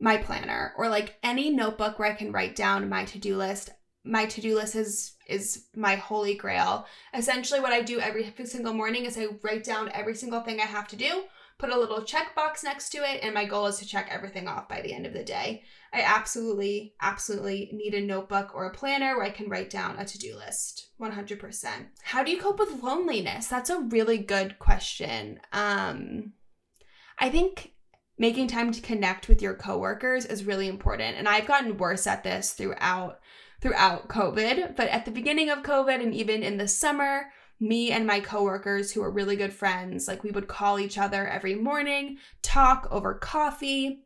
my 0.00 0.16
planner, 0.16 0.72
or 0.76 0.88
like 0.88 1.16
any 1.22 1.50
notebook 1.50 1.98
where 1.98 2.10
I 2.10 2.14
can 2.14 2.32
write 2.32 2.56
down 2.56 2.88
my 2.88 3.04
to 3.04 3.18
do 3.18 3.36
list. 3.36 3.70
My 4.04 4.26
to 4.26 4.40
do 4.40 4.54
list 4.56 4.76
is 4.76 5.12
is 5.26 5.64
my 5.74 5.96
holy 5.96 6.34
grail. 6.34 6.86
Essentially, 7.14 7.60
what 7.60 7.72
I 7.72 7.80
do 7.80 8.00
every 8.00 8.32
single 8.44 8.74
morning 8.74 9.06
is 9.06 9.16
I 9.16 9.28
write 9.42 9.64
down 9.64 9.90
every 9.94 10.14
single 10.14 10.40
thing 10.40 10.60
I 10.60 10.64
have 10.66 10.88
to 10.88 10.96
do 10.96 11.24
put 11.58 11.70
a 11.70 11.78
little 11.78 12.00
checkbox 12.00 12.64
next 12.64 12.90
to 12.90 12.98
it, 12.98 13.20
and 13.22 13.34
my 13.34 13.44
goal 13.44 13.66
is 13.66 13.78
to 13.78 13.86
check 13.86 14.08
everything 14.10 14.48
off 14.48 14.68
by 14.68 14.80
the 14.80 14.92
end 14.92 15.06
of 15.06 15.12
the 15.12 15.22
day. 15.22 15.62
I 15.92 16.00
absolutely, 16.02 16.94
absolutely 17.00 17.70
need 17.72 17.94
a 17.94 18.00
notebook 18.00 18.54
or 18.54 18.66
a 18.66 18.74
planner 18.74 19.16
where 19.16 19.24
I 19.24 19.30
can 19.30 19.48
write 19.48 19.70
down 19.70 19.98
a 19.98 20.04
to 20.04 20.18
do 20.18 20.36
list 20.36 20.90
100%. 21.00 21.66
How 22.02 22.24
do 22.24 22.32
you 22.32 22.40
cope 22.40 22.58
with 22.58 22.82
loneliness? 22.82 23.46
That's 23.46 23.70
a 23.70 23.80
really 23.80 24.18
good 24.18 24.58
question. 24.58 25.40
Um, 25.52 26.32
I 27.18 27.30
think 27.30 27.74
making 28.18 28.48
time 28.48 28.72
to 28.72 28.80
connect 28.80 29.28
with 29.28 29.40
your 29.42 29.54
coworkers 29.54 30.24
is 30.24 30.44
really 30.44 30.68
important 30.68 31.16
and 31.16 31.26
i've 31.26 31.48
gotten 31.48 31.76
worse 31.76 32.06
at 32.06 32.22
this 32.22 32.52
throughout 32.52 33.18
throughout 33.64 34.06
covid 34.08 34.76
but 34.76 34.88
at 34.88 35.04
the 35.06 35.10
beginning 35.10 35.48
of 35.48 35.62
covid 35.62 36.00
and 36.00 36.14
even 36.14 36.42
in 36.42 36.58
the 36.58 36.68
summer 36.68 37.32
me 37.60 37.90
and 37.90 38.06
my 38.06 38.20
coworkers 38.20 38.92
who 38.92 39.02
are 39.02 39.10
really 39.10 39.36
good 39.36 39.52
friends, 39.52 40.08
like 40.08 40.22
we 40.22 40.30
would 40.30 40.48
call 40.48 40.78
each 40.78 40.98
other 40.98 41.26
every 41.26 41.54
morning, 41.54 42.18
talk 42.42 42.88
over 42.90 43.14
coffee, 43.14 44.04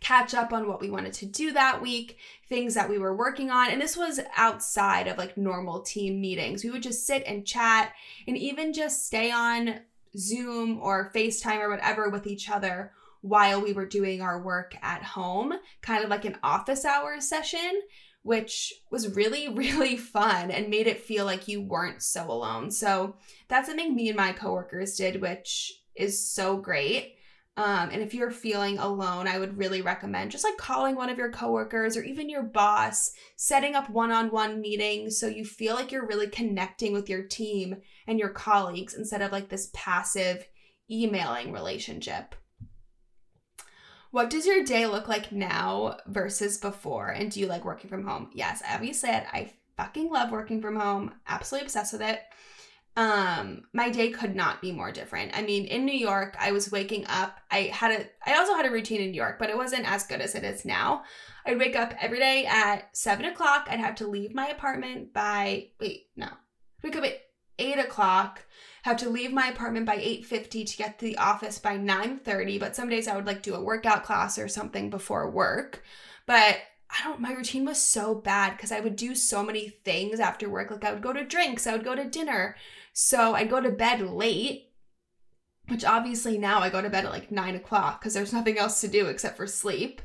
catch 0.00 0.34
up 0.34 0.52
on 0.52 0.68
what 0.68 0.80
we 0.80 0.90
wanted 0.90 1.12
to 1.14 1.26
do 1.26 1.52
that 1.52 1.80
week, 1.80 2.18
things 2.48 2.74
that 2.74 2.88
we 2.88 2.98
were 2.98 3.16
working 3.16 3.50
on. 3.50 3.70
And 3.70 3.80
this 3.80 3.96
was 3.96 4.20
outside 4.36 5.08
of 5.08 5.18
like 5.18 5.36
normal 5.36 5.80
team 5.80 6.20
meetings. 6.20 6.62
We 6.62 6.70
would 6.70 6.82
just 6.82 7.06
sit 7.06 7.24
and 7.26 7.46
chat 7.46 7.92
and 8.26 8.36
even 8.36 8.72
just 8.72 9.06
stay 9.06 9.30
on 9.30 9.80
Zoom 10.16 10.78
or 10.80 11.10
FaceTime 11.14 11.58
or 11.58 11.70
whatever 11.70 12.10
with 12.10 12.26
each 12.26 12.50
other 12.50 12.92
while 13.22 13.60
we 13.60 13.72
were 13.72 13.86
doing 13.86 14.20
our 14.20 14.40
work 14.40 14.76
at 14.82 15.02
home, 15.02 15.54
kind 15.80 16.04
of 16.04 16.10
like 16.10 16.24
an 16.24 16.38
office 16.42 16.84
hours 16.84 17.28
session 17.28 17.80
which 18.26 18.74
was 18.90 19.14
really, 19.14 19.48
really 19.54 19.96
fun 19.96 20.50
and 20.50 20.68
made 20.68 20.88
it 20.88 21.00
feel 21.00 21.24
like 21.24 21.46
you 21.46 21.62
weren't 21.62 22.02
so 22.02 22.30
alone. 22.30 22.70
So 22.70 23.14
that's 23.48 23.68
something 23.68 23.94
me 23.94 24.08
and 24.08 24.16
my 24.16 24.32
coworkers 24.32 24.96
did, 24.96 25.22
which 25.22 25.72
is 25.94 26.28
so 26.28 26.56
great. 26.56 27.14
Um, 27.56 27.88
and 27.90 28.02
if 28.02 28.12
you're 28.12 28.32
feeling 28.32 28.78
alone, 28.78 29.26
I 29.26 29.38
would 29.38 29.56
really 29.56 29.80
recommend 29.80 30.32
just 30.32 30.44
like 30.44 30.58
calling 30.58 30.94
one 30.94 31.08
of 31.08 31.16
your 31.16 31.30
coworkers 31.30 31.96
or 31.96 32.02
even 32.02 32.28
your 32.28 32.42
boss, 32.42 33.12
setting 33.36 33.74
up 33.74 33.88
one 33.88 34.10
on 34.10 34.30
one 34.30 34.60
meetings 34.60 35.18
so 35.18 35.26
you 35.26 35.44
feel 35.44 35.74
like 35.74 35.90
you're 35.90 36.06
really 36.06 36.26
connecting 36.26 36.92
with 36.92 37.08
your 37.08 37.22
team 37.22 37.76
and 38.06 38.18
your 38.18 38.28
colleagues 38.28 38.92
instead 38.92 39.22
of 39.22 39.32
like 39.32 39.48
this 39.48 39.70
passive 39.72 40.46
emailing 40.90 41.50
relationship. 41.50 42.34
What 44.16 44.30
does 44.30 44.46
your 44.46 44.64
day 44.64 44.86
look 44.86 45.08
like 45.08 45.30
now 45.30 45.98
versus 46.06 46.56
before? 46.56 47.08
And 47.10 47.30
do 47.30 47.38
you 47.38 47.46
like 47.46 47.66
working 47.66 47.90
from 47.90 48.06
home? 48.06 48.30
Yes, 48.32 48.62
Abby 48.64 48.94
said 48.94 49.26
I 49.30 49.52
fucking 49.76 50.10
love 50.10 50.30
working 50.30 50.62
from 50.62 50.74
home. 50.74 51.12
Absolutely 51.28 51.66
obsessed 51.66 51.92
with 51.92 52.00
it. 52.00 52.22
Um, 52.96 53.64
my 53.74 53.90
day 53.90 54.08
could 54.08 54.34
not 54.34 54.62
be 54.62 54.72
more 54.72 54.90
different. 54.90 55.36
I 55.36 55.42
mean, 55.42 55.66
in 55.66 55.84
New 55.84 55.92
York, 55.92 56.34
I 56.40 56.52
was 56.52 56.72
waking 56.72 57.04
up. 57.08 57.36
I 57.50 57.64
had 57.64 57.90
a 57.90 58.06
I 58.26 58.38
also 58.38 58.54
had 58.54 58.64
a 58.64 58.70
routine 58.70 59.02
in 59.02 59.10
New 59.10 59.18
York, 59.18 59.38
but 59.38 59.50
it 59.50 59.56
wasn't 59.58 59.86
as 59.86 60.06
good 60.06 60.22
as 60.22 60.34
it 60.34 60.44
is 60.44 60.64
now. 60.64 61.02
I'd 61.44 61.58
wake 61.58 61.76
up 61.76 61.92
every 62.00 62.18
day 62.18 62.46
at 62.46 62.96
seven 62.96 63.26
o'clock. 63.26 63.66
I'd 63.68 63.80
have 63.80 63.96
to 63.96 64.08
leave 64.08 64.34
my 64.34 64.46
apartment 64.46 65.12
by 65.12 65.72
wait, 65.78 66.06
no. 66.16 66.28
Wake 66.82 66.96
up 66.96 67.04
at 67.04 67.20
eight 67.58 67.78
o'clock 67.78 68.45
have 68.86 68.96
to 68.98 69.10
leave 69.10 69.32
my 69.32 69.48
apartment 69.48 69.84
by 69.84 69.96
8.50 69.96 70.64
to 70.64 70.76
get 70.76 70.98
to 70.98 71.04
the 71.04 71.18
office 71.18 71.58
by 71.58 71.76
9.30 71.76 72.60
but 72.60 72.76
some 72.76 72.88
days 72.88 73.08
i 73.08 73.16
would 73.16 73.26
like 73.26 73.42
do 73.42 73.54
a 73.54 73.62
workout 73.62 74.04
class 74.04 74.38
or 74.38 74.46
something 74.46 74.90
before 74.90 75.28
work. 75.28 75.82
But 76.24 76.58
i 76.88 77.02
don't 77.02 77.20
my 77.20 77.32
routine 77.32 77.64
was 77.64 77.82
so 77.82 78.14
bad 78.14 78.56
because 78.56 78.70
i 78.70 78.78
would 78.78 78.94
do 78.94 79.16
so 79.16 79.42
many 79.42 79.68
things 79.68 80.20
after 80.20 80.48
work. 80.48 80.70
Like 80.70 80.84
i 80.84 80.92
would 80.92 81.02
go 81.02 81.12
to 81.12 81.24
drinks 81.24 81.66
i 81.66 81.72
would 81.72 81.84
go 81.84 81.96
to 81.96 82.08
dinner. 82.08 82.56
So 82.92 83.34
i'd 83.34 83.50
go 83.50 83.60
to 83.60 83.70
bed 83.70 84.00
late 84.00 84.70
which 85.68 85.84
obviously 85.84 86.38
now 86.38 86.60
i 86.60 86.70
go 86.70 86.80
to 86.80 86.88
bed 86.88 87.04
at 87.04 87.10
like 87.10 87.32
9 87.32 87.56
o'clock 87.56 88.00
because 88.00 88.14
there's 88.14 88.32
nothing 88.32 88.56
else 88.56 88.80
to 88.82 88.88
do 88.88 89.06
except 89.06 89.36
for 89.36 89.48
sleep. 89.48 90.00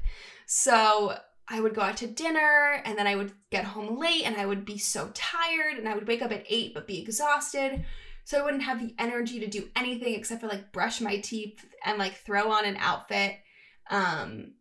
So 0.47 1.15
I 1.47 1.59
would 1.59 1.75
go 1.75 1.81
out 1.81 1.97
to 1.97 2.07
dinner 2.07 2.81
and 2.83 2.97
then 2.97 3.05
I 3.05 3.15
would 3.15 3.33
get 3.51 3.65
home 3.65 3.99
late 3.99 4.23
and 4.23 4.37
I 4.37 4.45
would 4.45 4.65
be 4.65 4.77
so 4.77 5.11
tired 5.13 5.77
and 5.77 5.87
I 5.87 5.93
would 5.93 6.07
wake 6.07 6.21
up 6.21 6.31
at 6.31 6.45
8 6.49 6.73
but 6.73 6.87
be 6.87 6.99
exhausted. 6.99 7.85
So 8.23 8.39
I 8.39 8.43
wouldn't 8.43 8.63
have 8.63 8.79
the 8.79 8.95
energy 8.99 9.39
to 9.39 9.47
do 9.47 9.69
anything 9.75 10.13
except 10.13 10.41
for 10.41 10.47
like 10.47 10.71
brush 10.71 11.01
my 11.01 11.17
teeth 11.17 11.65
and 11.85 11.97
like 11.97 12.15
throw 12.15 12.51
on 12.51 12.65
an 12.65 12.77
outfit. 12.77 13.37
Um, 13.89 14.53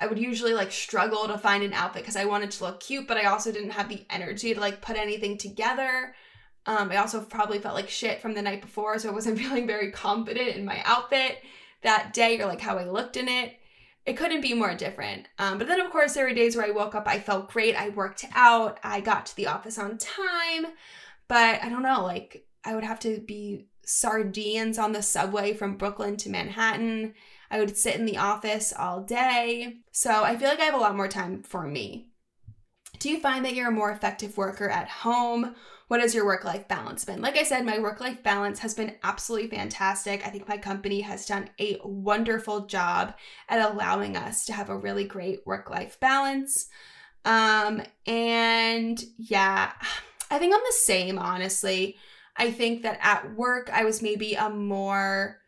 I 0.00 0.06
would 0.06 0.18
usually 0.18 0.54
like 0.54 0.70
struggle 0.70 1.26
to 1.26 1.38
find 1.38 1.64
an 1.64 1.72
outfit 1.72 2.02
because 2.02 2.16
I 2.16 2.26
wanted 2.26 2.50
to 2.52 2.64
look 2.64 2.80
cute, 2.80 3.08
but 3.08 3.16
I 3.16 3.24
also 3.24 3.50
didn't 3.50 3.70
have 3.70 3.88
the 3.88 4.04
energy 4.10 4.54
to 4.54 4.60
like 4.60 4.80
put 4.80 4.96
anything 4.96 5.38
together. 5.38 6.14
Um, 6.66 6.90
I 6.92 6.96
also 6.96 7.20
probably 7.22 7.58
felt 7.58 7.74
like 7.74 7.88
shit 7.88 8.20
from 8.20 8.34
the 8.34 8.42
night 8.42 8.60
before, 8.60 8.98
so 8.98 9.08
I 9.08 9.12
wasn't 9.12 9.38
feeling 9.40 9.66
very 9.66 9.90
confident 9.90 10.56
in 10.56 10.64
my 10.64 10.82
outfit 10.84 11.38
that 11.82 12.12
day 12.12 12.40
or 12.40 12.46
like 12.46 12.60
how 12.60 12.78
I 12.78 12.84
looked 12.84 13.16
in 13.16 13.28
it. 13.28 13.54
It 14.06 14.16
couldn't 14.16 14.40
be 14.40 14.54
more 14.54 14.74
different. 14.74 15.28
Um, 15.38 15.58
but 15.58 15.66
then, 15.66 15.80
of 15.80 15.90
course, 15.90 16.14
there 16.14 16.26
were 16.26 16.32
days 16.32 16.56
where 16.56 16.64
I 16.64 16.70
woke 16.70 16.94
up, 16.94 17.06
I 17.06 17.18
felt 17.18 17.50
great, 17.50 17.74
I 17.74 17.90
worked 17.90 18.24
out, 18.34 18.78
I 18.82 19.00
got 19.00 19.26
to 19.26 19.36
the 19.36 19.48
office 19.48 19.78
on 19.78 19.98
time. 19.98 20.66
But 21.26 21.62
I 21.62 21.68
don't 21.68 21.82
know, 21.82 22.04
like 22.04 22.46
I 22.64 22.74
would 22.74 22.84
have 22.84 23.00
to 23.00 23.20
be 23.20 23.66
sardines 23.84 24.78
on 24.78 24.92
the 24.92 25.02
subway 25.02 25.54
from 25.54 25.76
Brooklyn 25.76 26.16
to 26.18 26.30
Manhattan. 26.30 27.14
I 27.50 27.58
would 27.58 27.76
sit 27.76 27.96
in 27.96 28.04
the 28.04 28.18
office 28.18 28.72
all 28.76 29.02
day. 29.02 29.78
So 29.92 30.24
I 30.24 30.36
feel 30.36 30.48
like 30.48 30.60
I 30.60 30.64
have 30.64 30.74
a 30.74 30.78
lot 30.78 30.96
more 30.96 31.08
time 31.08 31.42
for 31.42 31.66
me. 31.66 32.08
Do 32.98 33.08
you 33.08 33.20
find 33.20 33.44
that 33.44 33.54
you're 33.54 33.68
a 33.68 33.72
more 33.72 33.90
effective 33.90 34.36
worker 34.36 34.68
at 34.68 34.88
home? 34.88 35.54
What 35.86 36.00
has 36.00 36.14
your 36.14 36.26
work 36.26 36.44
life 36.44 36.68
balance 36.68 37.04
been? 37.04 37.22
Like 37.22 37.38
I 37.38 37.44
said, 37.44 37.64
my 37.64 37.78
work 37.78 38.00
life 38.00 38.22
balance 38.22 38.58
has 38.58 38.74
been 38.74 38.96
absolutely 39.02 39.48
fantastic. 39.48 40.26
I 40.26 40.30
think 40.30 40.48
my 40.48 40.58
company 40.58 41.00
has 41.00 41.24
done 41.24 41.48
a 41.58 41.78
wonderful 41.82 42.66
job 42.66 43.14
at 43.48 43.70
allowing 43.70 44.16
us 44.16 44.44
to 44.46 44.52
have 44.52 44.68
a 44.68 44.76
really 44.76 45.04
great 45.04 45.46
work 45.46 45.70
life 45.70 45.98
balance. 45.98 46.68
Um, 47.24 47.82
and 48.06 49.02
yeah, 49.16 49.72
I 50.30 50.38
think 50.38 50.54
I'm 50.54 50.60
the 50.60 50.72
same, 50.72 51.18
honestly. 51.18 51.96
I 52.38 52.50
think 52.50 52.82
that 52.82 52.98
at 53.02 53.34
work, 53.34 53.68
I 53.72 53.84
was 53.84 54.00
maybe 54.00 54.34
a 54.34 54.48
more 54.48 55.38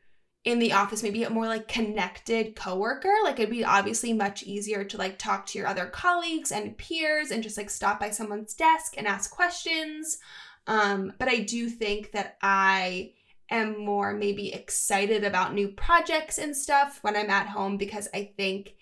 in 0.44 0.58
the 0.58 0.72
office, 0.72 1.02
maybe 1.02 1.22
a 1.22 1.30
more 1.30 1.46
like 1.46 1.68
connected 1.68 2.56
coworker. 2.56 3.12
Like 3.24 3.38
it'd 3.38 3.50
be 3.50 3.64
obviously 3.64 4.12
much 4.12 4.42
easier 4.42 4.84
to 4.84 4.96
like 4.96 5.18
talk 5.18 5.46
to 5.46 5.58
your 5.58 5.66
other 5.66 5.86
colleagues 5.86 6.50
and 6.50 6.76
peers 6.78 7.30
and 7.30 7.42
just 7.42 7.58
like 7.58 7.70
stop 7.70 8.00
by 8.00 8.10
someone's 8.10 8.54
desk 8.54 8.94
and 8.96 9.06
ask 9.06 9.30
questions. 9.30 10.18
Um, 10.66 11.12
but 11.18 11.28
I 11.28 11.40
do 11.40 11.68
think 11.68 12.12
that 12.12 12.36
I 12.42 13.12
am 13.50 13.84
more 13.84 14.14
maybe 14.14 14.52
excited 14.52 15.24
about 15.24 15.52
new 15.52 15.68
projects 15.68 16.38
and 16.38 16.56
stuff 16.56 17.00
when 17.02 17.16
I'm 17.16 17.30
at 17.30 17.48
home 17.48 17.76
because 17.76 18.08
I 18.14 18.32
think 18.36 18.74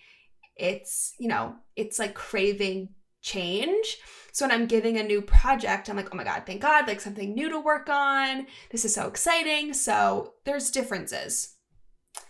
it's, 0.57 1.15
you 1.19 1.29
know, 1.29 1.57
it's 1.75 1.99
like 1.99 2.15
craving 2.15 2.91
change. 3.21 3.99
So 4.39 4.47
when 4.47 4.53
I'm 4.53 4.69
giving 4.69 4.97
a 4.97 5.03
new 5.03 5.21
project, 5.21 5.89
I'm 5.89 5.97
like, 5.97 6.11
oh 6.13 6.17
my 6.17 6.23
God, 6.23 6.45
thank 6.47 6.63
God, 6.63 6.87
like 6.87 7.01
something 7.01 7.35
new 7.35 7.49
to 7.49 7.59
work 7.59 7.89
on. 7.89 8.47
This 8.71 8.85
is 8.85 8.95
so 8.95 9.09
exciting. 9.09 9.75
So 9.75 10.35
there's 10.45 10.71
differences. 10.71 11.57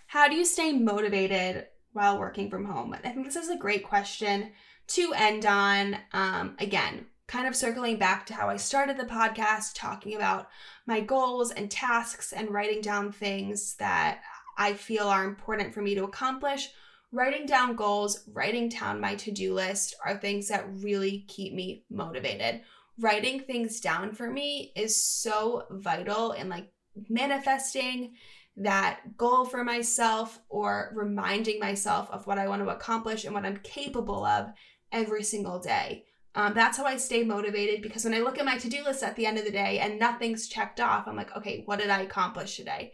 How 0.07 0.27
do 0.27 0.35
you 0.35 0.47
stay 0.47 0.73
motivated 0.73 1.67
while 1.93 2.19
working 2.19 2.49
from 2.49 2.65
home? 2.65 2.95
I 2.95 3.11
think 3.11 3.27
this 3.27 3.37
is 3.37 3.51
a 3.51 3.59
great 3.59 3.85
question 3.85 4.53
to 4.87 5.13
end 5.13 5.45
on. 5.45 5.99
Um, 6.15 6.57
again, 6.59 7.05
kind 7.27 7.47
of 7.47 7.55
circling 7.55 7.99
back 7.99 8.25
to 8.25 8.35
how 8.35 8.49
I 8.49 8.57
started 8.57 8.97
the 8.97 9.05
podcast, 9.05 9.73
talking 9.75 10.17
about 10.17 10.49
my 10.87 11.03
goals 11.03 11.51
and 11.51 11.71
tasks 11.71 12.33
and 12.33 12.49
writing 12.51 12.81
down 12.81 13.13
things 13.13 13.75
that 13.75 14.23
I 14.57 14.73
feel 14.73 15.09
are 15.09 15.27
important 15.27 15.75
for 15.75 15.83
me 15.83 15.95
to 15.97 16.05
accomplish. 16.05 16.71
Writing 17.11 17.47
down 17.47 17.75
goals, 17.75 18.25
writing 18.33 18.69
down 18.69 19.01
my 19.01 19.15
to 19.15 19.31
do 19.31 19.55
list 19.55 19.95
are 20.05 20.17
things 20.17 20.49
that 20.49 20.69
really 20.83 21.25
keep 21.29 21.55
me 21.55 21.85
motivated. 21.91 22.61
Writing 23.01 23.41
things 23.41 23.81
down 23.81 24.13
for 24.13 24.31
me 24.31 24.73
is 24.77 25.03
so 25.03 25.65
vital 25.71 26.33
in 26.33 26.49
like 26.49 26.71
manifesting 27.09 28.15
that 28.57 29.17
goal 29.17 29.45
for 29.45 29.65
myself 29.65 30.41
or 30.49 30.93
reminding 30.95 31.61
myself 31.61 32.11
of 32.11 32.27
what 32.27 32.39
I 32.39 32.49
want 32.49 32.63
to 32.63 32.71
accomplish 32.71 33.25
and 33.25 33.33
what 33.33 33.47
I'm 33.47 33.59
capable 33.59 34.25
of 34.25 34.51
every 34.93 35.23
single 35.23 35.61
day. 35.61 36.05
Um, 36.35 36.55
that's 36.55 36.77
how 36.77 36.85
I 36.85 36.97
stay 36.97 37.25
motivated 37.25 37.83
because 37.83 38.05
when 38.05 38.15
I 38.15 38.21
look 38.21 38.39
at 38.39 38.45
my 38.45 38.59
to 38.59 38.69
do 38.69 38.85
list 38.85 39.03
at 39.03 39.17
the 39.17 39.27
end 39.27 39.39
of 39.39 39.45
the 39.45 39.51
day 39.51 39.79
and 39.79 39.99
nothing's 39.99 40.47
checked 40.47 40.81
off, 40.81 41.09
I'm 41.09 41.17
like, 41.17 41.35
okay, 41.37 41.63
what 41.65 41.79
did 41.79 41.91
I 41.91 42.03
accomplish 42.03 42.57
today? 42.57 42.93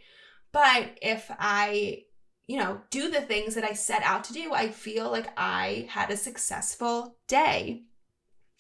But 0.52 0.98
if 1.02 1.30
I, 1.38 2.04
you 2.46 2.58
know, 2.58 2.80
do 2.90 3.10
the 3.10 3.20
things 3.20 3.54
that 3.54 3.64
I 3.64 3.72
set 3.72 4.02
out 4.02 4.24
to 4.24 4.32
do, 4.32 4.52
I 4.52 4.68
feel 4.68 5.10
like 5.10 5.28
I 5.36 5.86
had 5.90 6.10
a 6.10 6.16
successful 6.16 7.16
day. 7.26 7.84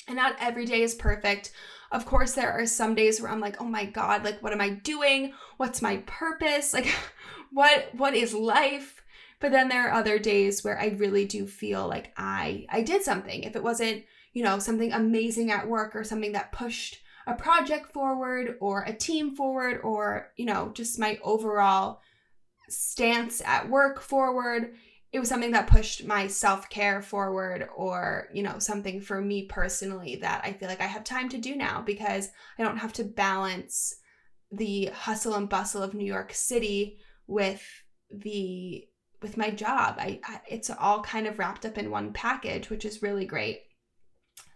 And 0.06 0.16
not 0.16 0.36
every 0.38 0.66
day 0.66 0.82
is 0.82 0.94
perfect. 0.94 1.52
Of 1.90 2.06
course, 2.06 2.32
there 2.32 2.52
are 2.52 2.66
some 2.66 2.94
days 2.94 3.20
where 3.20 3.30
I'm 3.30 3.40
like, 3.40 3.60
oh 3.60 3.66
my 3.66 3.84
God, 3.84 4.24
like, 4.24 4.42
what 4.42 4.52
am 4.52 4.60
I 4.60 4.70
doing? 4.70 5.32
What's 5.56 5.82
my 5.82 5.98
purpose? 6.06 6.72
Like, 6.72 6.86
what 7.52 7.90
what 7.96 8.14
is 8.14 8.34
life? 8.34 9.02
But 9.40 9.52
then 9.52 9.68
there 9.68 9.88
are 9.88 9.94
other 9.94 10.18
days 10.18 10.64
where 10.64 10.78
I 10.78 10.88
really 10.88 11.26
do 11.26 11.46
feel 11.46 11.86
like 11.86 12.12
I 12.16 12.66
I 12.70 12.82
did 12.82 13.02
something. 13.02 13.42
If 13.42 13.56
it 13.56 13.62
wasn't, 13.62 14.04
you 14.32 14.42
know, 14.42 14.58
something 14.58 14.92
amazing 14.92 15.50
at 15.50 15.68
work 15.68 15.94
or 15.94 16.04
something 16.04 16.32
that 16.32 16.52
pushed 16.52 17.00
a 17.26 17.34
project 17.34 17.92
forward 17.92 18.56
or 18.60 18.82
a 18.82 18.92
team 18.92 19.34
forward 19.34 19.80
or, 19.82 20.32
you 20.36 20.44
know, 20.44 20.70
just 20.74 20.98
my 20.98 21.18
overall 21.22 22.00
stance 22.68 23.40
at 23.42 23.68
work 23.68 24.00
forward. 24.00 24.74
It 25.12 25.20
was 25.20 25.28
something 25.28 25.52
that 25.52 25.68
pushed 25.68 26.04
my 26.04 26.26
self 26.26 26.68
care 26.68 27.00
forward, 27.00 27.68
or, 27.76 28.28
you 28.34 28.42
know, 28.42 28.58
something 28.58 29.00
for 29.00 29.20
me 29.20 29.46
personally 29.46 30.16
that 30.16 30.42
I 30.44 30.52
feel 30.52 30.68
like 30.68 30.80
I 30.80 30.86
have 30.86 31.04
time 31.04 31.28
to 31.30 31.38
do 31.38 31.54
now 31.54 31.82
because 31.82 32.30
I 32.58 32.64
don't 32.64 32.78
have 32.78 32.92
to 32.94 33.04
balance 33.04 33.94
the 34.50 34.86
hustle 34.86 35.34
and 35.34 35.48
bustle 35.48 35.82
of 35.82 35.94
New 35.94 36.06
York 36.06 36.32
City 36.32 36.98
with 37.26 37.62
the 38.10 38.84
with 39.22 39.36
my 39.36 39.50
job. 39.50 39.96
I, 39.98 40.20
I 40.24 40.40
it's 40.48 40.70
all 40.70 41.02
kind 41.02 41.26
of 41.26 41.38
wrapped 41.38 41.64
up 41.64 41.78
in 41.78 41.90
one 41.90 42.12
package, 42.12 42.70
which 42.70 42.84
is 42.84 43.02
really 43.02 43.24
great. 43.24 43.60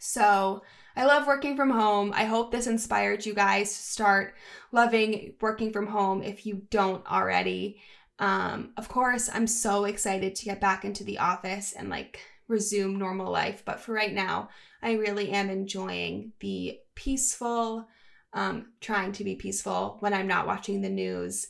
So, 0.01 0.62
I 0.99 1.05
love 1.05 1.29
working 1.29 1.55
from 1.55 1.71
home. 1.71 2.12
I 2.12 2.25
hope 2.25 2.51
this 2.51 2.66
inspired 2.66 3.25
you 3.25 3.33
guys 3.33 3.68
to 3.68 3.83
start 3.83 4.35
loving 4.73 5.35
working 5.40 5.73
from 5.73 5.87
home 5.87 6.25
if 6.25 6.44
you 6.44 6.62
don't 6.71 7.07
already. 7.07 7.81
Um, 8.18 8.72
of 8.76 8.88
course, 8.88 9.31
I'm 9.33 9.46
so 9.46 9.85
excited 9.85 10.35
to 10.35 10.44
get 10.44 10.61
back 10.61 10.85
into 10.85 11.04
the 11.04 11.18
office 11.18 11.72
and 11.72 11.88
like 11.88 12.20
resume 12.48 12.98
normal 12.98 13.31
life. 13.31 13.62
But 13.64 13.81
for 13.81 13.92
right 13.92 14.12
now, 14.12 14.48
I 14.83 14.92
really 14.92 15.31
am 15.31 15.50
enjoying 15.50 16.33
the 16.40 16.78
peaceful, 16.94 17.87
um, 18.33 18.72
trying 18.81 19.12
to 19.12 19.24
be 19.24 19.37
peaceful 19.37 19.98
when 20.00 20.14
I'm 20.14 20.26
not 20.26 20.46
watching 20.46 20.81
the 20.81 20.88
news 20.88 21.48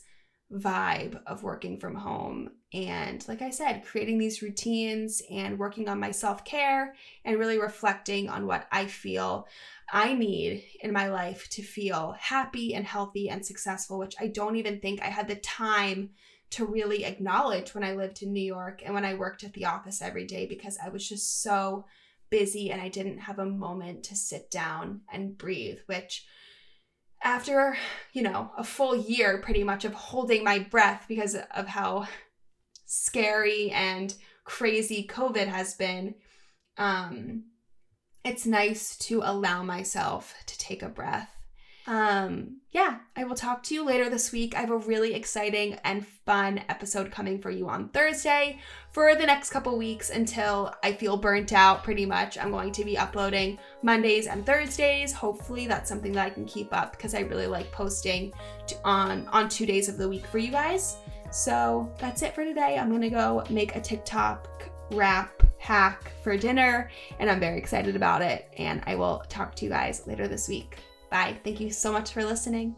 vibe 0.51 1.19
of 1.25 1.43
working 1.43 1.77
from 1.77 1.95
home. 1.95 2.51
And 2.73 3.27
like 3.27 3.41
I 3.41 3.49
said, 3.49 3.85
creating 3.85 4.19
these 4.19 4.41
routines 4.41 5.21
and 5.31 5.57
working 5.57 5.89
on 5.89 5.99
my 5.99 6.11
self 6.11 6.45
care 6.45 6.95
and 7.25 7.39
really 7.39 7.59
reflecting 7.59 8.29
on 8.29 8.45
what 8.45 8.67
I 8.71 8.85
feel 8.85 9.47
I 9.91 10.13
need 10.13 10.63
in 10.81 10.93
my 10.93 11.09
life 11.09 11.49
to 11.51 11.63
feel 11.63 12.15
happy 12.19 12.75
and 12.75 12.85
healthy 12.85 13.29
and 13.29 13.43
successful, 13.43 13.97
which 13.97 14.15
I 14.19 14.27
don't 14.27 14.55
even 14.55 14.79
think 14.79 15.01
I 15.01 15.07
had 15.07 15.27
the 15.27 15.35
time 15.35 16.11
to 16.51 16.65
really 16.65 17.05
acknowledge 17.05 17.75
when 17.75 17.83
I 17.83 17.93
lived 17.93 18.23
in 18.23 18.33
New 18.33 18.43
York 18.43 18.81
and 18.83 18.93
when 18.93 19.05
I 19.05 19.13
worked 19.13 19.43
at 19.43 19.53
the 19.53 19.65
office 19.65 20.01
every 20.01 20.25
day 20.25 20.47
because 20.47 20.77
I 20.83 20.89
was 20.89 21.07
just 21.07 21.41
so 21.43 21.85
busy 22.29 22.71
and 22.71 22.81
I 22.81 22.89
didn't 22.89 23.19
have 23.19 23.39
a 23.39 23.45
moment 23.45 24.03
to 24.05 24.15
sit 24.15 24.49
down 24.49 25.01
and 25.11 25.37
breathe, 25.37 25.79
which 25.85 26.25
after, 27.21 27.77
you 28.13 28.21
know, 28.21 28.51
a 28.57 28.63
full 28.63 28.95
year 28.95 29.39
pretty 29.39 29.63
much 29.63 29.85
of 29.85 29.93
holding 29.93 30.43
my 30.43 30.59
breath 30.59 31.05
because 31.07 31.35
of 31.35 31.67
how 31.67 32.07
scary 32.85 33.69
and 33.71 34.13
crazy 34.43 35.05
COVID 35.07 35.47
has 35.47 35.75
been, 35.75 36.15
um, 36.77 37.43
it's 38.23 38.45
nice 38.45 38.97
to 38.97 39.21
allow 39.23 39.63
myself 39.63 40.33
to 40.45 40.57
take 40.57 40.81
a 40.81 40.89
breath. 40.89 41.29
Um, 41.89 42.57
yeah, 42.69 42.99
I 43.15 43.23
will 43.23 43.35
talk 43.35 43.63
to 43.63 43.73
you 43.73 43.83
later 43.83 44.11
this 44.11 44.31
week. 44.31 44.55
I 44.55 44.59
have 44.59 44.69
a 44.69 44.77
really 44.77 45.15
exciting 45.15 45.73
and 45.83 46.05
fun 46.05 46.61
episode 46.69 47.09
coming 47.09 47.41
for 47.41 47.49
you 47.49 47.67
on 47.67 47.89
Thursday 47.89 48.59
for 48.91 49.15
the 49.15 49.25
next 49.25 49.49
couple 49.49 49.75
weeks 49.75 50.11
until 50.11 50.71
I 50.83 50.93
feel 50.93 51.17
burnt 51.17 51.51
out 51.51 51.83
pretty 51.83 52.05
much. 52.05 52.37
I'm 52.37 52.51
going 52.51 52.71
to 52.73 52.85
be 52.85 52.95
uploading 52.95 53.57
Mondays 53.81 54.27
and 54.27 54.45
Thursdays. 54.45 55.11
Hopefully 55.11 55.65
that's 55.65 55.89
something 55.89 56.11
that 56.11 56.27
I 56.27 56.29
can 56.29 56.45
keep 56.45 56.71
up 56.71 56.91
because 56.91 57.15
I 57.15 57.21
really 57.21 57.47
like 57.47 57.71
posting 57.71 58.33
on 58.85 59.27
on 59.29 59.49
2 59.49 59.65
days 59.65 59.89
of 59.89 59.97
the 59.97 60.07
week 60.07 60.27
for 60.27 60.37
you 60.37 60.51
guys. 60.51 60.97
So, 61.31 61.91
that's 61.99 62.21
it 62.21 62.35
for 62.35 62.43
today. 62.43 62.77
I'm 62.77 63.01
to 63.01 63.09
go 63.09 63.43
make 63.49 63.75
a 63.75 63.81
TikTok 63.81 64.69
wrap 64.91 65.41
hack 65.57 66.11
for 66.23 66.37
dinner 66.37 66.91
and 67.17 67.31
I'm 67.31 67.39
very 67.39 67.57
excited 67.57 67.95
about 67.95 68.21
it 68.21 68.47
and 68.57 68.83
I 68.85 68.93
will 68.93 69.23
talk 69.27 69.55
to 69.55 69.65
you 69.65 69.71
guys 69.71 70.05
later 70.05 70.27
this 70.27 70.47
week. 70.47 70.77
Bye. 71.09 71.39
Thank 71.43 71.59
you 71.59 71.71
so 71.71 71.91
much 71.91 72.11
for 72.13 72.23
listening. 72.23 72.75